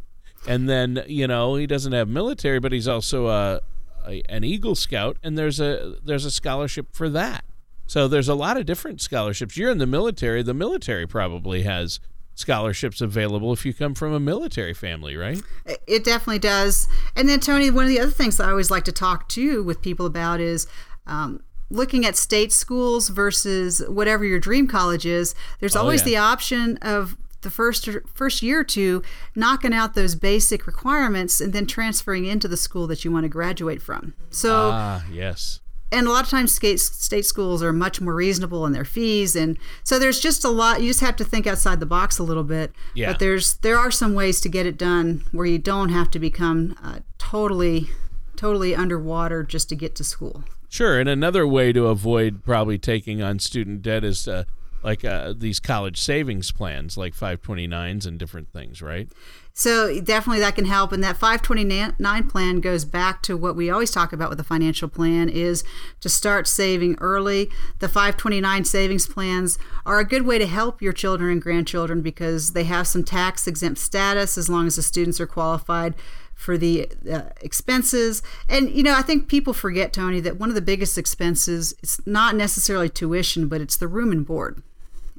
And 0.46 0.68
then, 0.68 1.04
you 1.06 1.26
know, 1.26 1.56
he 1.56 1.66
doesn't 1.66 1.92
have 1.92 2.08
military, 2.08 2.60
but 2.60 2.72
he's 2.72 2.88
also 2.88 3.28
a, 3.28 3.60
a 4.06 4.22
an 4.28 4.44
Eagle 4.44 4.74
Scout 4.74 5.18
and 5.22 5.36
there's 5.36 5.60
a 5.60 5.96
there's 6.04 6.24
a 6.24 6.30
scholarship 6.30 6.88
for 6.92 7.08
that. 7.10 7.44
So 7.86 8.06
there's 8.06 8.28
a 8.28 8.34
lot 8.34 8.56
of 8.56 8.66
different 8.66 9.00
scholarships. 9.00 9.56
You're 9.56 9.70
in 9.70 9.78
the 9.78 9.86
military, 9.86 10.42
the 10.42 10.54
military 10.54 11.06
probably 11.06 11.62
has 11.62 11.98
scholarships 12.40 13.00
available 13.00 13.52
if 13.52 13.66
you 13.66 13.74
come 13.74 13.94
from 13.94 14.12
a 14.12 14.20
military 14.20 14.74
family, 14.74 15.16
right? 15.16 15.40
It 15.86 16.04
definitely 16.04 16.38
does. 16.38 16.88
And 17.14 17.28
then, 17.28 17.40
Tony, 17.40 17.70
one 17.70 17.84
of 17.84 17.90
the 17.90 18.00
other 18.00 18.10
things 18.10 18.40
I 18.40 18.50
always 18.50 18.70
like 18.70 18.84
to 18.84 18.92
talk 18.92 19.28
to 19.30 19.62
with 19.62 19.82
people 19.82 20.06
about 20.06 20.40
is 20.40 20.66
um, 21.06 21.42
looking 21.70 22.04
at 22.04 22.16
state 22.16 22.52
schools 22.52 23.08
versus 23.08 23.80
whatever 23.88 24.24
your 24.24 24.40
dream 24.40 24.66
college 24.66 25.06
is. 25.06 25.34
There's 25.60 25.76
Oh, 25.76 25.80
always 25.80 26.00
yeah. 26.00 26.04
the 26.06 26.16
option 26.16 26.76
of 26.82 27.16
the 27.42 27.50
first 27.50 27.88
first 28.12 28.42
year 28.42 28.60
or 28.60 28.64
two 28.64 29.02
knocking 29.34 29.72
out 29.72 29.94
those 29.94 30.14
basic 30.14 30.66
requirements 30.66 31.40
and 31.40 31.52
then 31.52 31.66
transferring 31.66 32.26
into 32.26 32.46
the 32.48 32.56
school 32.56 32.86
that 32.88 33.02
you 33.04 33.10
want 33.10 33.24
to 33.24 33.28
graduate 33.30 33.80
from. 33.80 34.12
So 34.30 34.70
Ah, 34.72 35.04
yes. 35.10 35.60
and 35.90 36.06
a 36.06 36.10
lot 36.10 36.24
of 36.24 36.30
times 36.30 36.52
state, 36.52 36.78
state 36.80 37.24
schools 37.24 37.62
are 37.62 37.72
much 37.72 37.98
more 38.00 38.14
reasonable 38.14 38.66
in 38.66 38.72
their 38.72 38.84
fees 38.84 39.34
and 39.36 39.56
so 39.84 39.98
there's 39.98 40.20
just 40.20 40.44
a 40.44 40.48
lot 40.50 40.82
you 40.82 40.88
just 40.88 41.00
have 41.00 41.16
to 41.16 41.24
think 41.24 41.46
outside 41.46 41.80
the 41.80 41.86
box 41.86 42.18
a 42.18 42.22
little 42.22 42.44
bit 42.44 42.72
Yeah. 42.94 43.10
but 43.12 43.20
there's 43.20 43.54
there 43.58 43.78
are 43.78 43.90
some 43.90 44.12
ways 44.14 44.40
to 44.42 44.48
get 44.50 44.66
it 44.66 44.76
done 44.76 45.24
where 45.32 45.46
you 45.46 45.58
don't 45.58 45.88
have 45.88 46.10
to 46.10 46.18
become 46.18 46.76
uh, 46.84 46.98
totally 47.16 47.88
totally 48.36 48.74
underwater 48.74 49.42
just 49.42 49.68
to 49.70 49.74
get 49.76 49.94
to 49.96 50.04
school 50.04 50.44
Sure, 50.70 51.00
and 51.00 51.08
another 51.08 51.48
way 51.48 51.72
to 51.72 51.88
avoid 51.88 52.44
probably 52.44 52.78
taking 52.78 53.20
on 53.20 53.40
student 53.40 53.82
debt 53.82 54.04
is 54.04 54.28
uh, 54.28 54.44
like 54.84 55.04
uh, 55.04 55.34
these 55.36 55.58
college 55.58 56.00
savings 56.00 56.52
plans, 56.52 56.96
like 56.96 57.12
529s 57.12 58.06
and 58.06 58.20
different 58.20 58.52
things, 58.52 58.80
right? 58.80 59.08
So 59.52 60.00
definitely 60.00 60.38
that 60.40 60.54
can 60.54 60.66
help. 60.66 60.92
And 60.92 61.02
that 61.02 61.16
529 61.16 62.28
plan 62.28 62.60
goes 62.60 62.84
back 62.84 63.20
to 63.22 63.36
what 63.36 63.56
we 63.56 63.68
always 63.68 63.90
talk 63.90 64.12
about 64.12 64.30
with 64.30 64.38
a 64.38 64.44
financial 64.44 64.88
plan 64.88 65.28
is 65.28 65.64
to 66.02 66.08
start 66.08 66.46
saving 66.46 66.96
early. 67.00 67.50
The 67.80 67.88
529 67.88 68.64
savings 68.64 69.08
plans 69.08 69.58
are 69.84 69.98
a 69.98 70.04
good 70.04 70.22
way 70.24 70.38
to 70.38 70.46
help 70.46 70.80
your 70.80 70.92
children 70.92 71.32
and 71.32 71.42
grandchildren 71.42 72.00
because 72.00 72.52
they 72.52 72.64
have 72.64 72.86
some 72.86 73.02
tax 73.02 73.48
exempt 73.48 73.80
status 73.80 74.38
as 74.38 74.48
long 74.48 74.68
as 74.68 74.76
the 74.76 74.82
students 74.82 75.20
are 75.20 75.26
qualified 75.26 75.96
for 76.40 76.56
the 76.56 76.90
uh, 77.12 77.20
expenses. 77.42 78.22
And 78.48 78.70
you 78.70 78.82
know, 78.82 78.94
I 78.94 79.02
think 79.02 79.28
people 79.28 79.52
forget 79.52 79.92
Tony 79.92 80.20
that 80.20 80.38
one 80.38 80.48
of 80.48 80.54
the 80.54 80.62
biggest 80.62 80.96
expenses 80.96 81.74
it's 81.82 82.00
not 82.06 82.34
necessarily 82.34 82.88
tuition, 82.88 83.46
but 83.46 83.60
it's 83.60 83.76
the 83.76 83.86
room 83.86 84.10
and 84.10 84.24
board. 84.24 84.62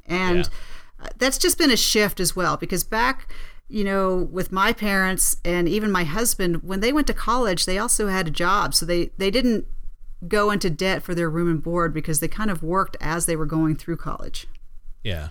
And 0.07 0.49
uh, 0.99 1.09
that's 1.19 1.37
just 1.37 1.59
been 1.59 1.69
a 1.69 1.77
shift 1.77 2.19
as 2.19 2.35
well 2.35 2.57
because 2.57 2.83
back 2.83 3.31
you 3.69 3.83
know 3.83 4.27
with 4.31 4.51
my 4.51 4.73
parents 4.73 5.37
and 5.45 5.69
even 5.69 5.91
my 5.91 6.03
husband 6.03 6.61
when 6.63 6.79
they 6.81 6.91
went 6.91 7.07
to 7.07 7.13
college 7.13 7.65
they 7.65 7.77
also 7.77 8.07
had 8.07 8.27
a 8.27 8.31
job 8.31 8.73
so 8.73 8.85
they 8.85 9.11
they 9.17 9.31
didn't 9.31 9.65
go 10.27 10.51
into 10.51 10.69
debt 10.69 11.01
for 11.01 11.15
their 11.15 11.29
room 11.29 11.49
and 11.49 11.63
board 11.63 11.93
because 11.93 12.19
they 12.19 12.27
kind 12.27 12.51
of 12.51 12.61
worked 12.61 12.97
as 12.99 13.25
they 13.27 13.35
were 13.35 13.45
going 13.45 13.75
through 13.75 13.95
college 13.95 14.45
Yeah. 15.03 15.29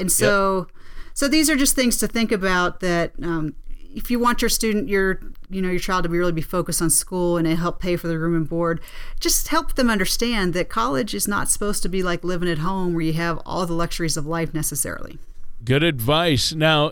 and 0.00 0.10
so 0.10 0.68
so 1.12 1.28
these 1.28 1.50
are 1.50 1.56
just 1.56 1.74
things 1.76 1.98
to 1.98 2.08
think 2.08 2.32
about 2.32 2.80
that 2.80 3.12
um, 3.22 3.54
if 3.94 4.10
you 4.10 4.18
want 4.18 4.42
your 4.42 4.48
student 4.48 4.88
your 4.88 5.20
you 5.50 5.60
know 5.60 5.70
your 5.70 5.80
child 5.80 6.02
to 6.02 6.08
be 6.08 6.18
really 6.18 6.32
be 6.32 6.42
focused 6.42 6.80
on 6.80 6.90
school 6.90 7.36
and 7.36 7.46
help 7.46 7.80
pay 7.80 7.96
for 7.96 8.08
the 8.08 8.18
room 8.18 8.34
and 8.34 8.48
board 8.48 8.80
just 9.20 9.48
help 9.48 9.74
them 9.74 9.90
understand 9.90 10.54
that 10.54 10.68
college 10.68 11.14
is 11.14 11.28
not 11.28 11.48
supposed 11.48 11.82
to 11.82 11.88
be 11.88 12.02
like 12.02 12.24
living 12.24 12.48
at 12.48 12.58
home 12.58 12.94
where 12.94 13.02
you 13.02 13.12
have 13.12 13.38
all 13.44 13.66
the 13.66 13.72
luxuries 13.72 14.16
of 14.16 14.26
life 14.26 14.54
necessarily 14.54 15.18
Good 15.64 15.84
advice. 15.84 16.52
Now, 16.52 16.90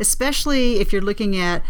especially 0.00 0.80
if 0.80 0.92
you're 0.92 1.02
looking 1.02 1.36
at 1.36 1.62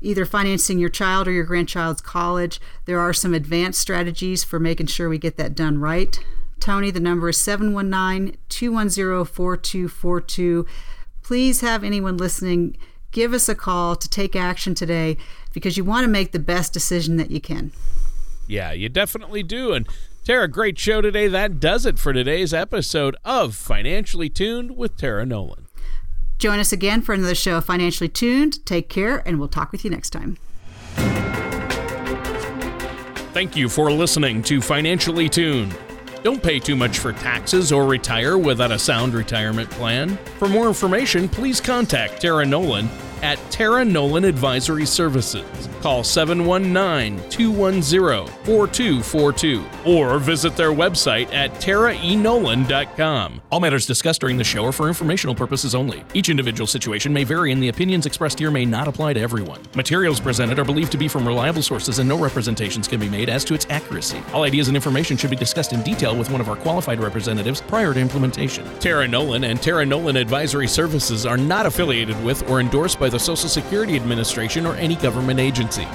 either 0.00 0.24
financing 0.24 0.78
your 0.78 0.88
child 0.88 1.26
or 1.26 1.32
your 1.32 1.44
grandchild's 1.44 2.00
college. 2.00 2.60
There 2.84 3.00
are 3.00 3.12
some 3.12 3.34
advanced 3.34 3.80
strategies 3.80 4.44
for 4.44 4.60
making 4.60 4.86
sure 4.86 5.08
we 5.08 5.18
get 5.18 5.36
that 5.38 5.54
done 5.54 5.78
right. 5.78 6.18
Tony, 6.60 6.90
the 6.90 7.00
number 7.00 7.28
is 7.28 7.38
719 7.38 8.36
210 8.48 9.24
4242. 9.24 10.66
Please 11.22 11.60
have 11.60 11.84
anyone 11.84 12.16
listening 12.16 12.76
give 13.10 13.32
us 13.32 13.48
a 13.48 13.54
call 13.54 13.96
to 13.96 14.08
take 14.08 14.36
action 14.36 14.74
today 14.74 15.16
because 15.52 15.76
you 15.76 15.84
want 15.84 16.04
to 16.04 16.10
make 16.10 16.32
the 16.32 16.38
best 16.38 16.72
decision 16.72 17.16
that 17.16 17.30
you 17.30 17.40
can. 17.40 17.72
Yeah, 18.46 18.72
you 18.72 18.88
definitely 18.88 19.42
do. 19.42 19.72
And 19.72 19.88
Tara, 20.24 20.48
great 20.48 20.78
show 20.78 21.00
today. 21.00 21.26
That 21.28 21.60
does 21.60 21.86
it 21.86 21.98
for 21.98 22.12
today's 22.12 22.52
episode 22.52 23.16
of 23.24 23.54
Financially 23.54 24.28
Tuned 24.28 24.76
with 24.76 24.96
Tara 24.96 25.24
Nolan. 25.24 25.67
Join 26.38 26.60
us 26.60 26.72
again 26.72 27.02
for 27.02 27.14
another 27.14 27.34
show 27.34 27.58
of 27.58 27.64
Financially 27.64 28.08
Tuned. 28.08 28.64
Take 28.64 28.88
care, 28.88 29.26
and 29.26 29.38
we'll 29.38 29.48
talk 29.48 29.72
with 29.72 29.84
you 29.84 29.90
next 29.90 30.10
time. 30.10 30.38
Thank 33.32 33.56
you 33.56 33.68
for 33.68 33.90
listening 33.90 34.42
to 34.44 34.60
Financially 34.60 35.28
Tuned. 35.28 35.76
Don't 36.22 36.42
pay 36.42 36.58
too 36.58 36.76
much 36.76 36.98
for 36.98 37.12
taxes 37.12 37.70
or 37.72 37.86
retire 37.86 38.38
without 38.38 38.72
a 38.72 38.78
sound 38.78 39.14
retirement 39.14 39.70
plan. 39.70 40.16
For 40.38 40.48
more 40.48 40.66
information, 40.66 41.28
please 41.28 41.60
contact 41.60 42.20
Tara 42.20 42.44
Nolan 42.44 42.88
at 43.22 43.38
Tara 43.50 43.84
Nolan 43.84 44.24
Advisory 44.24 44.86
Services. 44.86 45.68
Call 45.80 46.02
719 46.02 47.28
210 47.30 48.26
4242 48.44 49.64
or 49.86 50.18
visit 50.18 50.56
their 50.56 50.72
website 50.72 51.32
at 51.32 51.52
taraenolan.com. 51.54 53.40
All 53.50 53.60
matters 53.60 53.86
discussed 53.86 54.20
during 54.20 54.36
the 54.36 54.44
show 54.44 54.64
are 54.64 54.72
for 54.72 54.88
informational 54.88 55.34
purposes 55.34 55.74
only. 55.74 56.04
Each 56.14 56.28
individual 56.28 56.66
situation 56.66 57.12
may 57.12 57.24
vary, 57.24 57.52
and 57.52 57.62
the 57.62 57.68
opinions 57.68 58.06
expressed 58.06 58.38
here 58.38 58.50
may 58.50 58.64
not 58.64 58.88
apply 58.88 59.14
to 59.14 59.20
everyone. 59.20 59.60
Materials 59.74 60.20
presented 60.20 60.58
are 60.58 60.64
believed 60.64 60.92
to 60.92 60.98
be 60.98 61.08
from 61.08 61.26
reliable 61.26 61.62
sources, 61.62 61.98
and 61.98 62.08
no 62.08 62.18
representations 62.18 62.88
can 62.88 63.00
be 63.00 63.08
made 63.08 63.28
as 63.28 63.44
to 63.44 63.54
its 63.54 63.66
accuracy. 63.70 64.20
All 64.32 64.42
ideas 64.42 64.68
and 64.68 64.76
information 64.76 65.16
should 65.16 65.30
be 65.30 65.36
discussed 65.36 65.72
in 65.72 65.82
detail 65.82 66.16
with 66.16 66.30
one 66.30 66.40
of 66.40 66.48
our 66.48 66.56
qualified 66.56 67.00
representatives 67.00 67.60
prior 67.60 67.94
to 67.94 68.00
implementation. 68.00 68.66
Tara 68.78 69.06
Nolan 69.06 69.44
and 69.44 69.62
Tara 69.62 69.86
Nolan 69.86 70.16
Advisory 70.16 70.68
Services 70.68 71.26
are 71.26 71.36
not 71.36 71.66
affiliated 71.66 72.22
with 72.24 72.48
or 72.50 72.60
endorsed 72.60 72.98
by 73.08 73.12
the 73.12 73.18
Social 73.18 73.48
Security 73.48 73.96
Administration 73.96 74.66
or 74.66 74.74
any 74.74 74.94
government 74.94 75.40
agency. 75.40 75.86